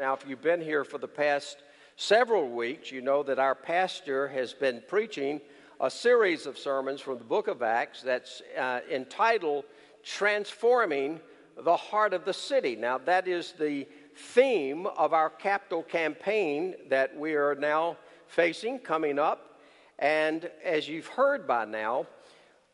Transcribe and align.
Now, 0.00 0.14
if 0.14 0.26
you've 0.26 0.40
been 0.40 0.62
here 0.62 0.82
for 0.82 0.96
the 0.96 1.06
past 1.06 1.58
several 1.96 2.48
weeks, 2.48 2.90
you 2.90 3.02
know 3.02 3.22
that 3.22 3.38
our 3.38 3.54
pastor 3.54 4.28
has 4.28 4.54
been 4.54 4.82
preaching 4.88 5.42
a 5.78 5.90
series 5.90 6.46
of 6.46 6.56
sermons 6.56 7.02
from 7.02 7.18
the 7.18 7.24
book 7.24 7.48
of 7.48 7.60
Acts 7.60 8.00
that's 8.00 8.40
uh, 8.58 8.80
entitled 8.90 9.66
Transforming 10.02 11.20
the 11.54 11.76
Heart 11.76 12.14
of 12.14 12.24
the 12.24 12.32
City. 12.32 12.76
Now, 12.76 12.96
that 12.96 13.28
is 13.28 13.52
the 13.52 13.86
theme 14.16 14.86
of 14.86 15.12
our 15.12 15.28
capital 15.28 15.82
campaign 15.82 16.76
that 16.88 17.14
we 17.14 17.34
are 17.34 17.54
now 17.54 17.98
facing 18.26 18.78
coming 18.78 19.18
up. 19.18 19.60
And 19.98 20.50
as 20.64 20.88
you've 20.88 21.08
heard 21.08 21.46
by 21.46 21.66
now, 21.66 22.06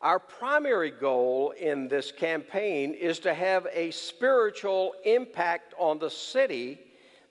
our 0.01 0.19
primary 0.19 0.91
goal 0.91 1.51
in 1.59 1.89
this 1.89 2.09
campaign 2.09 2.93
is 2.93 3.19
to 3.19 3.33
have 3.33 3.67
a 3.73 3.91
spiritual 3.91 4.93
impact 5.03 5.73
on 5.77 5.99
the 5.99 6.09
city 6.09 6.79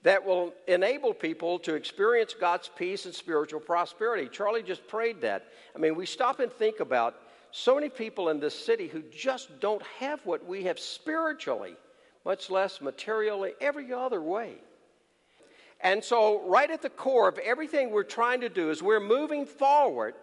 that 0.03 0.23
will 0.23 0.53
enable 0.67 1.13
people 1.13 1.59
to 1.59 1.73
experience 1.73 2.35
God's 2.39 2.69
peace 2.75 3.05
and 3.05 3.13
spiritual 3.13 3.59
prosperity. 3.59 4.29
Charlie 4.29 4.63
just 4.63 4.87
prayed 4.87 5.21
that. 5.21 5.45
I 5.75 5.79
mean, 5.79 5.95
we 5.95 6.05
stop 6.05 6.39
and 6.39 6.51
think 6.51 6.79
about 6.79 7.15
so 7.51 7.75
many 7.75 7.89
people 7.89 8.29
in 8.29 8.39
this 8.39 8.53
city 8.53 8.87
who 8.87 9.01
just 9.11 9.59
don't 9.59 9.81
have 9.99 10.23
what 10.25 10.45
we 10.45 10.63
have 10.63 10.79
spiritually, 10.79 11.75
much 12.25 12.49
less 12.49 12.81
materially, 12.81 13.53
every 13.59 13.91
other 13.91 14.21
way. 14.21 14.55
And 15.81 16.03
so, 16.03 16.47
right 16.47 16.69
at 16.69 16.81
the 16.81 16.89
core 16.89 17.27
of 17.27 17.37
everything 17.39 17.91
we're 17.91 18.03
trying 18.03 18.41
to 18.41 18.49
do 18.49 18.71
as 18.71 18.81
we're 18.81 18.99
moving 18.99 19.45
forward 19.45 20.15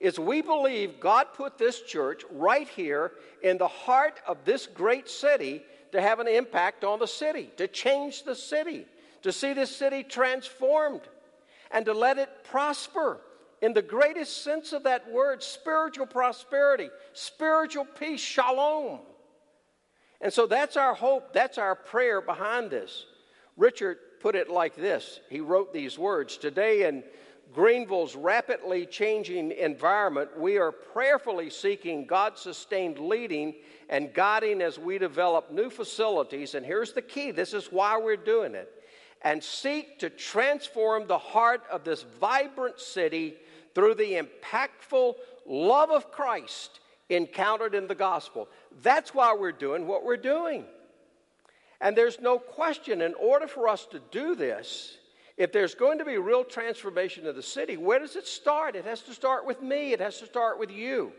is 0.00 0.18
we 0.18 0.42
believe 0.42 1.00
God 1.00 1.28
put 1.34 1.58
this 1.58 1.80
church 1.82 2.22
right 2.30 2.68
here 2.68 3.12
in 3.42 3.56
the 3.56 3.68
heart 3.68 4.20
of 4.26 4.44
this 4.44 4.66
great 4.66 5.08
city 5.08 5.62
to 5.92 6.00
have 6.00 6.20
an 6.20 6.28
impact 6.28 6.84
on 6.84 6.98
the 6.98 7.06
city, 7.06 7.50
to 7.56 7.66
change 7.68 8.24
the 8.24 8.34
city 8.34 8.86
to 9.26 9.32
see 9.32 9.52
this 9.52 9.74
city 9.74 10.04
transformed 10.04 11.00
and 11.72 11.84
to 11.84 11.92
let 11.92 12.16
it 12.16 12.28
prosper 12.44 13.20
in 13.60 13.72
the 13.72 13.82
greatest 13.82 14.44
sense 14.44 14.72
of 14.72 14.84
that 14.84 15.10
word 15.10 15.42
spiritual 15.42 16.06
prosperity, 16.06 16.88
spiritual 17.12 17.84
peace, 17.84 18.20
shalom. 18.20 19.00
And 20.20 20.32
so 20.32 20.46
that's 20.46 20.76
our 20.76 20.94
hope, 20.94 21.32
that's 21.32 21.58
our 21.58 21.74
prayer 21.74 22.20
behind 22.20 22.70
this. 22.70 23.04
Richard 23.56 23.98
put 24.20 24.36
it 24.36 24.48
like 24.48 24.76
this 24.76 25.18
he 25.28 25.40
wrote 25.40 25.72
these 25.72 25.98
words 25.98 26.36
Today, 26.36 26.86
in 26.86 27.02
Greenville's 27.52 28.14
rapidly 28.14 28.86
changing 28.86 29.50
environment, 29.50 30.38
we 30.38 30.56
are 30.56 30.70
prayerfully 30.70 31.50
seeking 31.50 32.06
God 32.06 32.38
sustained 32.38 33.00
leading 33.00 33.56
and 33.88 34.14
guiding 34.14 34.62
as 34.62 34.78
we 34.78 34.98
develop 34.98 35.50
new 35.50 35.68
facilities. 35.68 36.54
And 36.54 36.64
here's 36.64 36.92
the 36.92 37.02
key 37.02 37.32
this 37.32 37.52
is 37.54 37.72
why 37.72 37.98
we're 37.98 38.16
doing 38.16 38.54
it 38.54 38.70
and 39.22 39.42
seek 39.42 39.98
to 40.00 40.10
transform 40.10 41.06
the 41.06 41.18
heart 41.18 41.62
of 41.70 41.84
this 41.84 42.04
vibrant 42.20 42.80
city 42.80 43.34
through 43.74 43.94
the 43.94 44.20
impactful 44.20 45.14
love 45.46 45.90
of 45.90 46.10
Christ 46.10 46.80
encountered 47.08 47.74
in 47.74 47.86
the 47.86 47.94
gospel. 47.94 48.48
That's 48.82 49.14
why 49.14 49.34
we're 49.34 49.52
doing 49.52 49.86
what 49.86 50.04
we're 50.04 50.16
doing. 50.16 50.64
And 51.80 51.96
there's 51.96 52.20
no 52.20 52.38
question, 52.38 53.02
in 53.02 53.14
order 53.14 53.46
for 53.46 53.68
us 53.68 53.86
to 53.86 54.00
do 54.10 54.34
this, 54.34 54.96
if 55.36 55.52
there's 55.52 55.74
going 55.74 55.98
to 55.98 56.04
be 56.04 56.16
real 56.16 56.44
transformation 56.44 57.26
of 57.26 57.36
the 57.36 57.42
city, 57.42 57.76
where 57.76 57.98
does 57.98 58.16
it 58.16 58.26
start? 58.26 58.74
It 58.74 58.86
has 58.86 59.02
to 59.02 59.12
start 59.12 59.46
with 59.46 59.60
me, 59.60 59.92
it 59.92 60.00
has 60.00 60.18
to 60.20 60.26
start 60.26 60.58
with 60.58 60.70
you. 60.70 61.12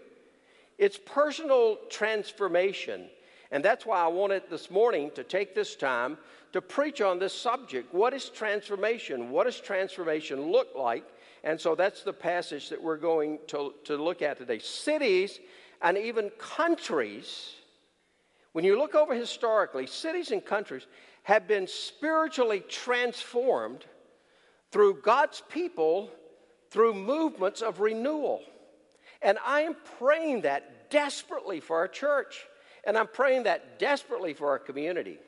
It's 0.78 0.98
personal 0.98 1.78
transformation. 1.90 3.08
And 3.52 3.64
that's 3.64 3.86
why 3.86 4.00
I 4.04 4.08
wanted 4.08 4.44
this 4.50 4.70
morning 4.70 5.12
to 5.16 5.24
take 5.24 5.56
this 5.56 5.76
time 5.76 6.18
to 6.54 6.62
preach 6.62 7.02
on 7.02 7.20
this 7.20 7.34
subject. 7.34 7.94
What 7.94 8.14
is 8.14 8.30
transformation? 8.30 9.30
What 9.30 9.46
does 9.46 9.60
transformation 9.60 10.52
look 10.52 10.70
like? 10.76 11.04
And 11.44 11.60
so 11.60 11.76
that's 11.76 12.04
the 12.04 12.14
passage 12.14 12.70
that 12.70 12.82
we're 12.82 12.98
going 12.98 13.40
to, 13.48 13.74
to 13.86 13.96
look 13.96 14.22
at 14.22 14.38
today. 14.38 14.60
Cities 14.60 15.40
and 15.82 15.98
even 15.98 16.30
countries, 16.38 17.54
when 18.52 18.66
you 18.66 18.78
look 18.78 18.96
over 18.96 19.14
historically, 19.14 19.88
cities 19.88 20.32
and 20.32 20.44
countries 20.44 20.88
have 21.24 21.48
been 21.48 21.68
spiritually 21.68 22.62
transformed 22.68 23.86
through 24.72 25.02
God's 25.02 25.42
people 25.50 26.10
through 26.70 26.94
movements 26.94 27.62
of 27.62 27.80
renewal. 27.80 28.42
And 29.22 29.38
I 29.46 29.62
am 29.62 29.76
praying 29.98 30.42
that 30.42 30.90
desperately 30.90 31.60
for 31.60 31.78
our 31.78 31.88
church. 31.88 32.46
And 32.88 32.98
I'm 32.98 33.08
praying 33.08 33.44
that 33.44 33.78
desperately 33.78 34.34
for 34.34 34.48
our 34.50 34.58
community. 34.58 35.20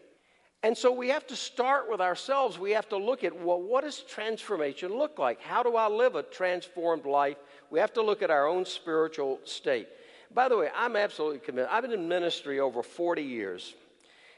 And 0.64 0.78
so 0.78 0.92
we 0.92 1.10
have 1.10 1.28
to 1.28 1.36
start 1.36 1.90
with 1.90 2.02
ourselves. 2.02 2.58
We 2.58 2.72
have 2.72 2.90
to 2.90 2.98
look 2.98 3.24
at, 3.24 3.38
well, 3.38 3.62
what 3.62 3.84
does 3.84 4.00
transformation 4.00 4.98
look 4.98 5.20
like? 5.20 5.42
How 5.42 5.62
do 5.62 5.76
I 5.76 5.88
live 5.88 6.16
a 6.16 6.24
transformed 6.24 7.06
life? 7.06 7.38
We 7.70 7.80
have 7.80 7.94
to 7.94 8.02
look 8.02 8.22
at 8.22 8.32
our 8.32 8.48
own 8.48 8.66
spiritual 8.66 9.40
state. 9.44 9.88
By 10.34 10.48
the 10.48 10.58
way, 10.58 10.70
I'm 10.76 10.96
absolutely 10.96 11.40
convinced. 11.40 11.72
I've 11.72 11.84
been 11.84 11.92
in 11.92 12.08
ministry 12.08 12.60
over 12.60 12.82
40 12.82 13.22
years, 13.22 13.76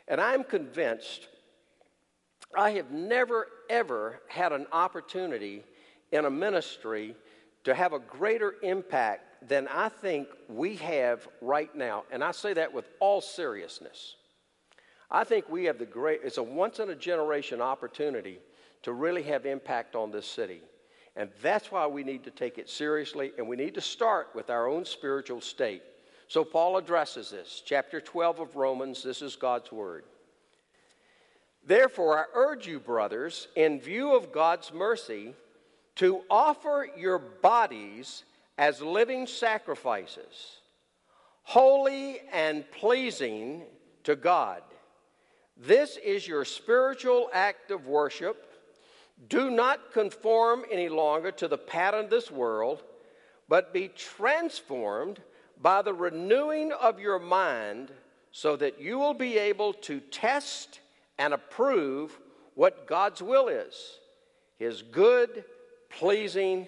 and 0.08 0.20
I'm 0.20 0.44
convinced 0.44 1.28
I 2.56 2.72
have 2.72 2.92
never, 2.92 3.48
ever 3.70 4.20
had 4.28 4.52
an 4.52 4.68
opportunity 4.72 5.64
in 6.12 6.26
a 6.26 6.30
ministry 6.30 7.16
to 7.64 7.74
have 7.74 7.94
a 7.94 8.00
greater 8.00 8.56
impact 8.64 9.31
than 9.48 9.68
I 9.68 9.90
think 9.90 10.28
we 10.48 10.76
have 10.78 11.28
right 11.42 11.74
now, 11.76 12.04
and 12.12 12.24
I 12.24 12.32
say 12.32 12.54
that 12.54 12.74
with 12.74 12.86
all 13.00 13.22
seriousness, 13.22 14.16
I 15.10 15.24
think 15.24 15.50
we 15.50 15.66
have 15.66 15.78
the 15.78 15.86
great, 15.86 16.22
it's 16.24 16.38
a 16.38 16.44
once 16.44 16.80
in 16.80 16.90
a 16.90 16.96
generation 16.96 17.62
opportunity 17.62 18.40
to 18.84 18.94
really 18.94 19.24
have 19.24 19.46
impact 19.46 19.96
on 19.96 20.12
this 20.12 20.26
city. 20.26 20.62
And 21.16 21.30
that's 21.42 21.72
why 21.72 21.86
we 21.88 22.04
need 22.04 22.24
to 22.24 22.32
take 22.32 22.58
it 22.58 22.70
seriously, 22.70 23.32
and 23.38 23.48
we 23.48 23.58
need 23.58 23.74
to 23.76 23.82
start 23.82 24.30
with 24.34 24.50
our 24.50 24.68
own 24.68 24.86
spiritual 24.86 25.42
state. 25.42 25.84
So 26.28 26.46
Paul 26.46 26.78
addresses 26.78 27.30
this. 27.30 27.62
Chapter 27.66 28.00
12 28.00 28.40
of 28.40 28.56
Romans, 28.56 29.04
this 29.04 29.22
is 29.22 29.36
God's 29.36 29.72
word. 29.72 30.06
Therefore, 31.66 32.18
I 32.18 32.24
urge 32.34 32.66
you, 32.66 32.80
brothers, 32.80 33.50
in 33.56 33.82
view 33.82 34.16
of 34.16 34.32
God's 34.32 34.74
mercy, 34.74 35.34
to 35.96 36.22
offer 36.30 36.88
your 36.98 37.20
bodies 37.20 38.24
as 38.62 38.80
living 38.80 39.26
sacrifices, 39.26 40.60
holy 41.42 42.20
and 42.32 42.64
pleasing 42.70 43.64
to 44.04 44.16
God. 44.16 44.62
This 45.58 45.98
is 45.98 46.28
your 46.28 46.46
spiritual 46.46 47.32
act 47.34 47.72
of 47.72 47.88
worship. 47.88 48.54
Do 49.28 49.50
not 49.50 49.92
conform 49.92 50.64
any 50.72 50.90
longer 50.90 51.32
to 51.32 51.48
the 51.48 51.58
pattern 51.58 52.06
of 52.06 52.12
this 52.12 52.30
world, 52.30 52.84
but 53.50 53.74
be 53.74 53.88
transformed 53.88 55.20
by 55.60 55.82
the 55.82 55.94
renewing 55.96 56.72
of 56.72 57.00
your 57.00 57.18
mind 57.18 57.92
so 58.32 58.56
that 58.58 58.80
you 58.80 59.00
will 59.00 59.16
be 59.16 59.40
able 59.40 59.74
to 59.74 60.00
test 60.00 60.82
and 61.18 61.34
approve 61.34 62.20
what 62.54 62.86
God's 62.86 63.24
will 63.24 63.48
is 63.48 63.98
His 64.60 64.84
good, 64.84 65.46
pleasing, 65.90 66.68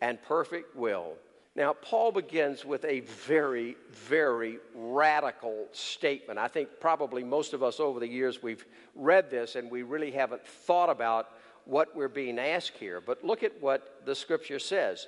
and 0.00 0.22
perfect 0.22 0.74
will. 0.74 1.18
Now, 1.56 1.72
Paul 1.72 2.10
begins 2.10 2.64
with 2.64 2.84
a 2.84 3.00
very, 3.00 3.76
very 3.92 4.58
radical 4.74 5.68
statement. 5.70 6.38
I 6.38 6.48
think 6.48 6.68
probably 6.80 7.22
most 7.22 7.52
of 7.52 7.62
us 7.62 7.78
over 7.78 8.00
the 8.00 8.08
years 8.08 8.42
we've 8.42 8.66
read 8.96 9.30
this 9.30 9.54
and 9.54 9.70
we 9.70 9.82
really 9.82 10.10
haven't 10.10 10.44
thought 10.44 10.90
about 10.90 11.28
what 11.64 11.94
we're 11.94 12.08
being 12.08 12.40
asked 12.40 12.76
here. 12.78 13.00
But 13.00 13.24
look 13.24 13.44
at 13.44 13.52
what 13.62 14.02
the 14.04 14.16
scripture 14.16 14.58
says. 14.58 15.06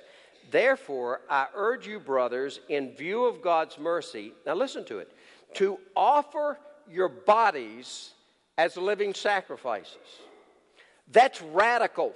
Therefore, 0.49 1.21
I 1.29 1.47
urge 1.53 1.85
you, 1.85 1.99
brothers, 1.99 2.61
in 2.69 2.95
view 2.95 3.25
of 3.25 3.41
God's 3.41 3.77
mercy, 3.77 4.31
now 4.45 4.55
listen 4.55 4.85
to 4.85 4.99
it, 4.99 5.11
to 5.55 5.77
offer 5.95 6.57
your 6.89 7.09
bodies 7.09 8.11
as 8.57 8.77
living 8.77 9.13
sacrifices. 9.13 9.97
That's 11.11 11.41
radical. 11.41 12.13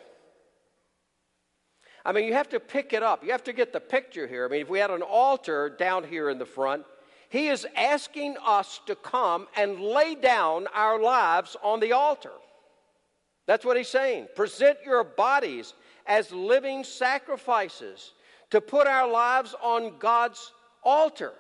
I 2.05 2.11
mean, 2.11 2.25
you 2.25 2.33
have 2.33 2.49
to 2.49 2.59
pick 2.59 2.93
it 2.93 3.03
up. 3.03 3.23
You 3.23 3.31
have 3.31 3.43
to 3.43 3.53
get 3.53 3.73
the 3.73 3.79
picture 3.79 4.27
here. 4.27 4.45
I 4.45 4.49
mean, 4.49 4.61
if 4.61 4.69
we 4.69 4.79
had 4.79 4.89
an 4.89 5.01
altar 5.01 5.69
down 5.69 6.03
here 6.03 6.29
in 6.29 6.39
the 6.39 6.45
front, 6.45 6.83
he 7.29 7.47
is 7.47 7.65
asking 7.75 8.35
us 8.43 8.81
to 8.87 8.95
come 8.95 9.47
and 9.55 9.79
lay 9.79 10.15
down 10.15 10.67
our 10.73 10.99
lives 10.99 11.55
on 11.63 11.79
the 11.79 11.93
altar. 11.93 12.31
That's 13.45 13.63
what 13.63 13.77
he's 13.77 13.87
saying. 13.87 14.27
Present 14.35 14.79
your 14.85 15.03
bodies 15.03 15.73
as 16.05 16.31
living 16.31 16.83
sacrifices 16.83 18.13
to 18.49 18.61
put 18.61 18.87
our 18.87 19.09
lives 19.09 19.55
on 19.61 19.97
God's 19.99 20.51
altar. 20.83 21.33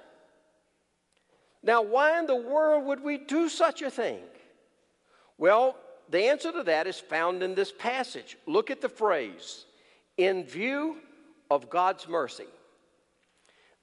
Now, 1.63 1.81
why 1.81 2.19
in 2.19 2.25
the 2.25 2.35
world 2.35 2.85
would 2.85 3.03
we 3.03 3.17
do 3.17 3.49
such 3.49 3.81
a 3.81 3.91
thing? 3.91 4.21
Well, 5.37 5.75
the 6.09 6.25
answer 6.25 6.51
to 6.51 6.63
that 6.63 6.87
is 6.87 6.99
found 6.99 7.43
in 7.43 7.55
this 7.55 7.71
passage. 7.71 8.37
Look 8.45 8.71
at 8.71 8.81
the 8.81 8.89
phrase 8.89 9.65
in 10.17 10.43
view 10.43 10.97
of 11.49 11.69
God's 11.69 12.07
mercy. 12.07 12.45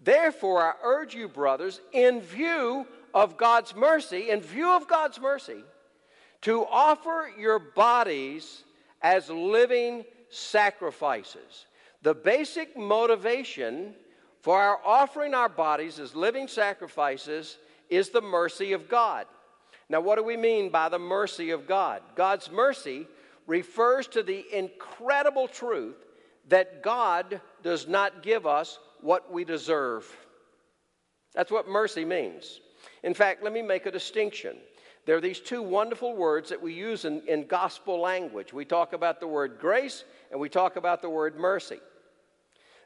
Therefore, 0.01 0.63
I 0.63 0.73
urge 0.83 1.15
you, 1.15 1.29
brothers, 1.29 1.81
in 1.93 2.21
view 2.21 2.87
of 3.15 3.37
God's 3.37 3.75
mercy, 3.75 4.31
in 4.31 4.41
view 4.41 4.71
of 4.71 4.87
God's 4.87 5.21
mercy, 5.21 5.65
to 6.43 6.65
offer 6.67 7.31
your 7.39 7.59
bodies 7.59 8.65
as 9.03 9.29
living 9.29 10.05
sacrifices. 10.31 11.67
The 12.03 12.15
basic 12.15 12.77
motivation 12.77 13.95
for 14.41 14.61
our 14.61 14.79
offering 14.85 15.35
our 15.35 15.49
bodies 15.49 15.99
as 15.99 16.15
living 16.15 16.47
sacrifices 16.47 17.59
is 17.91 18.11
the 18.11 18.21
mercy 18.21 18.73
of 18.73 18.89
God. 18.89 19.27
Now, 19.89 20.01
what 20.01 20.17
do 20.17 20.23
we 20.23 20.37
mean 20.37 20.71
by 20.71 20.89
the 20.89 20.99
mercy 20.99 21.51
of 21.51 21.67
God? 21.67 22.03
God's 22.15 22.51
mercy 22.51 23.07
refers 23.47 24.07
to 24.09 24.23
the 24.23 24.45
incredible 24.57 25.49
truth 25.49 25.97
that 26.49 26.83
God 26.83 27.41
does 27.63 27.87
not 27.87 28.23
give 28.23 28.47
us 28.47 28.79
what 29.01 29.33
we 29.33 29.45
deserve. 29.45 30.07
That's 31.35 31.51
what 31.51 31.69
mercy 31.69 32.05
means. 32.05 32.61
In 33.03 33.15
fact, 33.15 33.43
let 33.43 33.53
me 33.53 33.63
make 33.63 33.87
a 33.87 33.91
distinction. 33.91 34.57
There 35.07 35.17
are 35.17 35.21
these 35.21 35.41
two 35.41 35.63
wonderful 35.63 36.17
words 36.17 36.51
that 36.51 36.61
we 36.61 36.75
use 36.75 37.05
in, 37.05 37.23
in 37.27 37.47
gospel 37.47 38.01
language. 38.01 38.53
We 38.53 38.65
talk 38.65 38.93
about 38.93 39.21
the 39.21 39.27
word 39.27 39.59
grace 39.59 40.05
and 40.31 40.41
we 40.41 40.49
talk 40.49 40.77
about 40.77 41.01
the 41.01 41.11
word 41.11 41.39
mercy. 41.39 41.81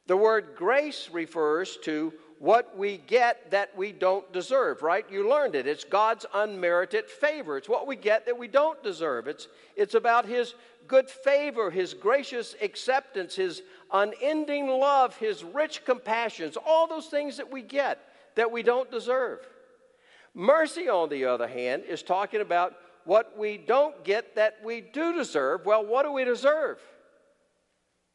The 0.06 0.16
word 0.16 0.50
grace 0.56 1.08
refers 1.12 1.78
to 1.84 2.12
what 2.42 2.76
we 2.76 2.96
get 2.96 3.52
that 3.52 3.70
we 3.76 3.92
don't 3.92 4.32
deserve, 4.32 4.82
right? 4.82 5.06
You 5.08 5.30
learned 5.30 5.54
it. 5.54 5.68
It's 5.68 5.84
God's 5.84 6.26
unmerited 6.34 7.08
favor. 7.08 7.56
It's 7.56 7.68
what 7.68 7.86
we 7.86 7.94
get 7.94 8.26
that 8.26 8.36
we 8.36 8.48
don't 8.48 8.82
deserve. 8.82 9.28
It's, 9.28 9.46
it's 9.76 9.94
about 9.94 10.26
His 10.26 10.56
good 10.88 11.08
favor, 11.08 11.70
His 11.70 11.94
gracious 11.94 12.56
acceptance, 12.60 13.36
His 13.36 13.62
unending 13.92 14.66
love, 14.66 15.16
His 15.18 15.44
rich 15.44 15.84
compassions, 15.84 16.56
all 16.66 16.88
those 16.88 17.06
things 17.06 17.36
that 17.36 17.52
we 17.52 17.62
get 17.62 18.00
that 18.34 18.50
we 18.50 18.64
don't 18.64 18.90
deserve. 18.90 19.38
Mercy, 20.34 20.88
on 20.88 21.10
the 21.10 21.26
other 21.26 21.46
hand, 21.46 21.84
is 21.88 22.02
talking 22.02 22.40
about 22.40 22.74
what 23.04 23.38
we 23.38 23.56
don't 23.56 24.02
get 24.02 24.34
that 24.34 24.56
we 24.64 24.80
do 24.80 25.12
deserve. 25.12 25.64
Well, 25.64 25.86
what 25.86 26.04
do 26.04 26.10
we 26.10 26.24
deserve? 26.24 26.80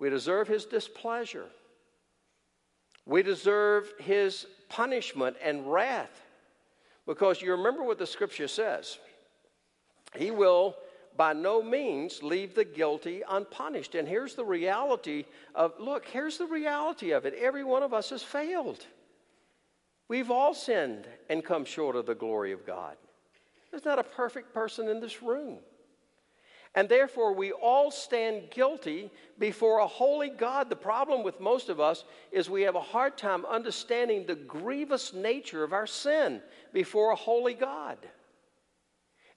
We 0.02 0.10
deserve 0.10 0.50
His 0.50 0.66
displeasure. 0.66 1.46
We 3.08 3.24
deserve 3.24 3.92
his 4.00 4.46
punishment 4.70 5.38
and 5.42 5.72
wrath. 5.72 6.22
Because 7.08 7.42
you 7.42 7.52
remember 7.52 7.84
what 7.84 7.98
the 7.98 8.06
scripture 8.06 8.50
says 8.50 9.00
He 10.16 10.30
will 10.30 10.76
by 11.16 11.34
no 11.34 11.64
means 11.64 12.22
leave 12.22 12.54
the 12.54 12.66
guilty 12.66 13.24
unpunished. 13.28 13.96
And 13.96 14.08
here's 14.08 14.36
the 14.36 14.46
reality 14.46 15.26
of 15.56 15.74
look, 15.80 16.06
here's 16.06 16.38
the 16.38 16.46
reality 16.46 17.12
of 17.12 17.26
it. 17.26 17.34
Every 17.34 17.64
one 17.64 17.82
of 17.82 17.94
us 17.94 18.12
has 18.12 18.22
failed. 18.22 18.86
We've 20.10 20.32
all 20.32 20.54
sinned 20.54 21.08
and 21.30 21.44
come 21.44 21.66
short 21.66 21.96
of 21.96 22.06
the 22.06 22.16
glory 22.16 22.52
of 22.52 22.66
God. 22.66 22.96
There's 23.72 23.86
not 23.86 24.00
a 24.00 24.04
perfect 24.04 24.54
person 24.54 24.88
in 24.88 25.00
this 25.00 25.22
room. 25.22 25.60
And 26.78 26.88
therefore, 26.88 27.34
we 27.34 27.54
all 27.54 27.90
stand 27.90 28.52
guilty 28.52 29.10
before 29.40 29.80
a 29.80 29.88
holy 29.88 30.30
God. 30.30 30.70
The 30.70 30.76
problem 30.76 31.24
with 31.24 31.40
most 31.40 31.70
of 31.70 31.80
us 31.80 32.04
is 32.32 32.52
we 32.52 32.62
have 32.62 32.76
a 32.76 32.80
hard 32.80 33.18
time 33.18 33.48
understanding 33.48 34.28
the 34.28 34.36
grievous 34.36 35.12
nature 35.12 35.64
of 35.64 35.74
our 35.74 35.88
sin 35.88 36.40
before 36.74 37.10
a 37.10 37.16
holy 37.16 37.56
God. 37.56 37.98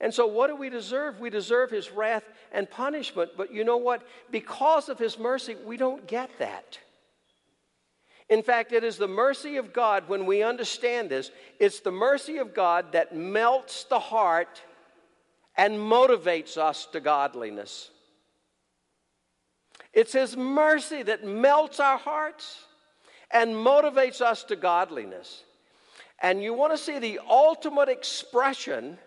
And 0.02 0.12
so, 0.12 0.26
what 0.26 0.48
do 0.48 0.54
we 0.54 0.68
deserve? 0.68 1.18
We 1.18 1.30
deserve 1.30 1.70
His 1.70 1.90
wrath 1.90 2.24
and 2.52 2.70
punishment. 2.70 3.30
But 3.38 3.54
you 3.54 3.64
know 3.64 3.78
what? 3.78 4.02
Because 4.30 4.90
of 4.90 4.98
His 4.98 5.18
mercy, 5.18 5.56
we 5.64 5.78
don't 5.78 6.06
get 6.06 6.28
that. 6.40 6.78
In 8.28 8.42
fact, 8.42 8.72
it 8.72 8.84
is 8.84 8.98
the 8.98 9.08
mercy 9.08 9.56
of 9.56 9.72
God 9.72 10.10
when 10.10 10.26
we 10.26 10.42
understand 10.42 11.08
this, 11.08 11.30
it's 11.58 11.80
the 11.80 11.90
mercy 11.90 12.36
of 12.36 12.52
God 12.52 12.92
that 12.92 13.16
melts 13.16 13.84
the 13.84 13.98
heart 13.98 14.60
and 15.56 15.74
motivates 15.74 16.56
us 16.56 16.86
to 16.92 17.00
godliness. 17.00 17.90
It's 19.92 20.12
His 20.12 20.36
mercy 20.36 21.02
that 21.02 21.24
melts 21.24 21.80
our 21.80 21.98
hearts 21.98 22.64
and 23.30 23.54
motivates 23.54 24.20
us 24.20 24.44
to 24.44 24.56
godliness. 24.56 25.44
And 26.20 26.42
you 26.42 26.54
want 26.54 26.72
to 26.72 26.78
see 26.78 26.98
the 26.98 27.20
ultimate 27.28 27.88
expression 27.88 28.98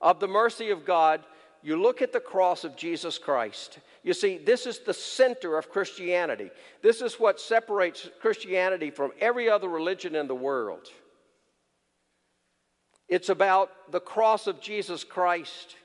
of 0.00 0.20
the 0.20 0.28
mercy 0.28 0.70
of 0.70 0.84
God, 0.84 1.24
you 1.62 1.80
look 1.80 2.02
at 2.02 2.12
the 2.12 2.20
cross 2.20 2.64
of 2.64 2.76
Jesus 2.76 3.18
Christ. 3.18 3.78
You 4.02 4.14
see, 4.14 4.38
this 4.38 4.66
is 4.66 4.80
the 4.80 4.94
center 4.94 5.58
of 5.58 5.70
Christianity. 5.70 6.50
This 6.82 7.00
is 7.00 7.18
what 7.18 7.40
separates 7.40 8.08
Christianity 8.20 8.90
from 8.90 9.12
every 9.20 9.48
other 9.48 9.68
religion 9.68 10.14
in 10.14 10.28
the 10.28 10.34
world. 10.34 10.88
It's 13.08 13.28
about 13.28 13.70
the 13.90 14.00
cross 14.00 14.46
of 14.46 14.60
Jesus 14.60 15.04
Christ. 15.04 15.76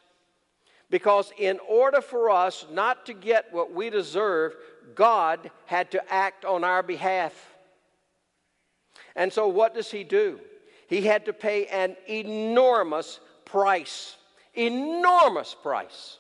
Because 0.92 1.32
in 1.38 1.58
order 1.68 2.02
for 2.02 2.30
us 2.30 2.66
not 2.70 3.06
to 3.06 3.14
get 3.14 3.52
what 3.52 3.74
we 3.74 3.90
deserve, 3.90 4.56
God 4.94 5.50
had 5.66 5.90
to 5.92 6.14
act 6.14 6.44
on 6.44 6.66
our 6.66 6.84
behalf. 6.84 7.34
And 9.16 9.32
so, 9.32 9.48
what 9.48 9.74
does 9.74 9.90
He 9.90 10.04
do? 10.04 10.40
He 10.88 11.02
had 11.02 11.26
to 11.26 11.34
pay 11.34 11.66
an 11.68 11.96
enormous 12.10 13.22
price. 13.46 14.18
Enormous 14.54 15.56
price. 15.56 16.18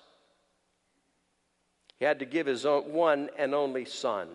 He 1.99 2.05
had 2.05 2.19
to 2.19 2.25
give 2.25 2.47
His 2.47 2.65
own, 2.65 2.93
one 2.93 3.29
and 3.37 3.53
only 3.53 3.83
Son, 3.83 4.29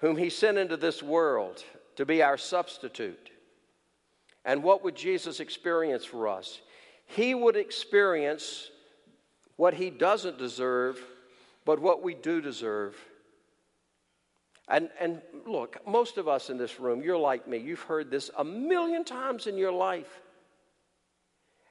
whom 0.00 0.16
He 0.16 0.30
sent 0.30 0.56
into 0.56 0.76
this 0.76 1.02
world 1.02 1.64
to 1.96 2.06
be 2.06 2.22
our 2.22 2.36
substitute. 2.36 3.30
And 4.44 4.62
what 4.62 4.84
would 4.84 4.94
Jesus 4.94 5.40
experience 5.40 6.04
for 6.04 6.28
us? 6.28 6.60
He 7.08 7.34
would 7.34 7.56
experience 7.56 8.70
what 9.56 9.74
he 9.74 9.90
doesn't 9.90 10.38
deserve, 10.38 11.02
but 11.64 11.80
what 11.80 12.02
we 12.02 12.14
do 12.14 12.40
deserve. 12.40 12.96
And, 14.68 14.90
and 15.00 15.22
look, 15.46 15.78
most 15.86 16.18
of 16.18 16.28
us 16.28 16.50
in 16.50 16.58
this 16.58 16.78
room, 16.78 17.02
you're 17.02 17.18
like 17.18 17.48
me. 17.48 17.56
You've 17.56 17.80
heard 17.80 18.10
this 18.10 18.30
a 18.36 18.44
million 18.44 19.04
times 19.04 19.46
in 19.46 19.56
your 19.56 19.72
life. 19.72 20.20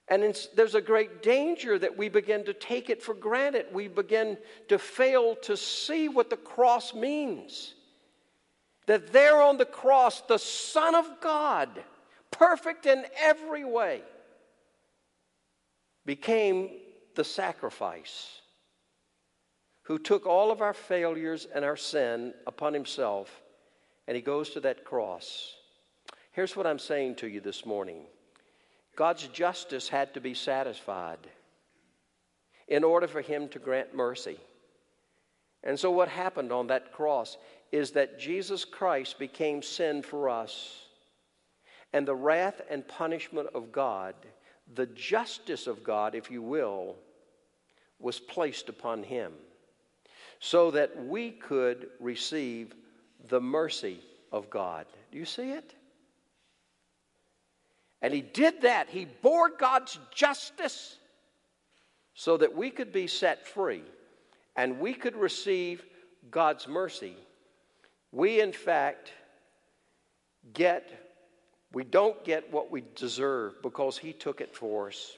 And 0.07 0.35
there's 0.55 0.75
a 0.75 0.81
great 0.81 1.21
danger 1.21 1.77
that 1.77 1.97
we 1.97 2.09
begin 2.09 2.45
to 2.45 2.53
take 2.53 2.89
it 2.89 3.03
for 3.03 3.13
granted. 3.13 3.67
We 3.71 3.87
begin 3.89 4.37
to 4.69 4.79
fail 4.79 5.35
to 5.43 5.55
see 5.55 6.09
what 6.09 6.29
the 6.29 6.37
cross 6.37 6.93
means. 6.95 7.75
That 8.87 9.13
there 9.13 9.41
on 9.41 9.57
the 9.57 9.65
cross, 9.65 10.21
the 10.21 10.39
Son 10.39 10.95
of 10.95 11.05
God, 11.21 11.69
perfect 12.31 12.85
in 12.85 13.05
every 13.21 13.65
way, 13.65 14.01
became 16.07 16.69
the 17.15 17.23
sacrifice, 17.23 18.39
who 19.83 19.99
took 19.99 20.25
all 20.25 20.51
of 20.51 20.61
our 20.61 20.73
failures 20.73 21.45
and 21.53 21.63
our 21.65 21.75
sin 21.75 22.33
upon 22.47 22.73
himself, 22.73 23.41
and 24.07 24.15
he 24.15 24.21
goes 24.21 24.51
to 24.51 24.61
that 24.61 24.85
cross. 24.85 25.53
Here's 26.31 26.55
what 26.55 26.65
I'm 26.65 26.79
saying 26.79 27.15
to 27.15 27.27
you 27.27 27.41
this 27.41 27.65
morning 27.65 28.05
God's 28.95 29.27
justice 29.27 29.89
had 29.89 30.13
to 30.13 30.21
be 30.21 30.33
satisfied 30.33 31.19
in 32.69 32.85
order 32.85 33.07
for 33.07 33.21
him 33.21 33.49
to 33.49 33.59
grant 33.59 33.93
mercy. 33.93 34.37
And 35.63 35.77
so, 35.77 35.91
what 35.91 36.07
happened 36.07 36.53
on 36.53 36.67
that 36.67 36.93
cross 36.93 37.37
is 37.73 37.91
that 37.91 38.17
Jesus 38.17 38.63
Christ 38.63 39.19
became 39.19 39.61
sin 39.61 40.01
for 40.03 40.29
us, 40.29 40.83
and 41.91 42.07
the 42.07 42.15
wrath 42.15 42.61
and 42.69 42.87
punishment 42.87 43.49
of 43.53 43.73
God 43.73 44.15
the 44.75 44.85
justice 44.87 45.67
of 45.67 45.83
God, 45.83 46.15
if 46.15 46.29
you 46.29 46.41
will, 46.41 46.95
was 47.99 48.19
placed 48.19 48.69
upon 48.69 49.03
him 49.03 49.33
so 50.39 50.71
that 50.71 51.05
we 51.05 51.31
could 51.31 51.87
receive 51.99 52.75
the 53.29 53.41
mercy 53.41 53.99
of 54.31 54.49
God. 54.49 54.85
Do 55.11 55.17
you 55.17 55.25
see 55.25 55.51
it? 55.51 55.73
And 58.01 58.13
he 58.13 58.21
did 58.21 58.61
that. 58.61 58.89
He 58.89 59.05
bore 59.05 59.49
God's 59.49 59.97
justice 60.13 60.97
so 62.13 62.37
that 62.37 62.55
we 62.55 62.69
could 62.69 62.91
be 62.91 63.07
set 63.07 63.47
free 63.47 63.83
and 64.55 64.79
we 64.79 64.93
could 64.93 65.15
receive 65.15 65.85
God's 66.29 66.67
mercy. 66.67 67.15
We, 68.11 68.41
in 68.41 68.51
fact, 68.51 69.11
get 70.53 71.06
we 71.73 71.83
don't 71.83 72.23
get 72.23 72.51
what 72.51 72.71
we 72.71 72.83
deserve 72.95 73.61
because 73.61 73.97
He 73.97 74.13
took 74.13 74.41
it 74.41 74.55
for 74.55 74.87
us. 74.87 75.11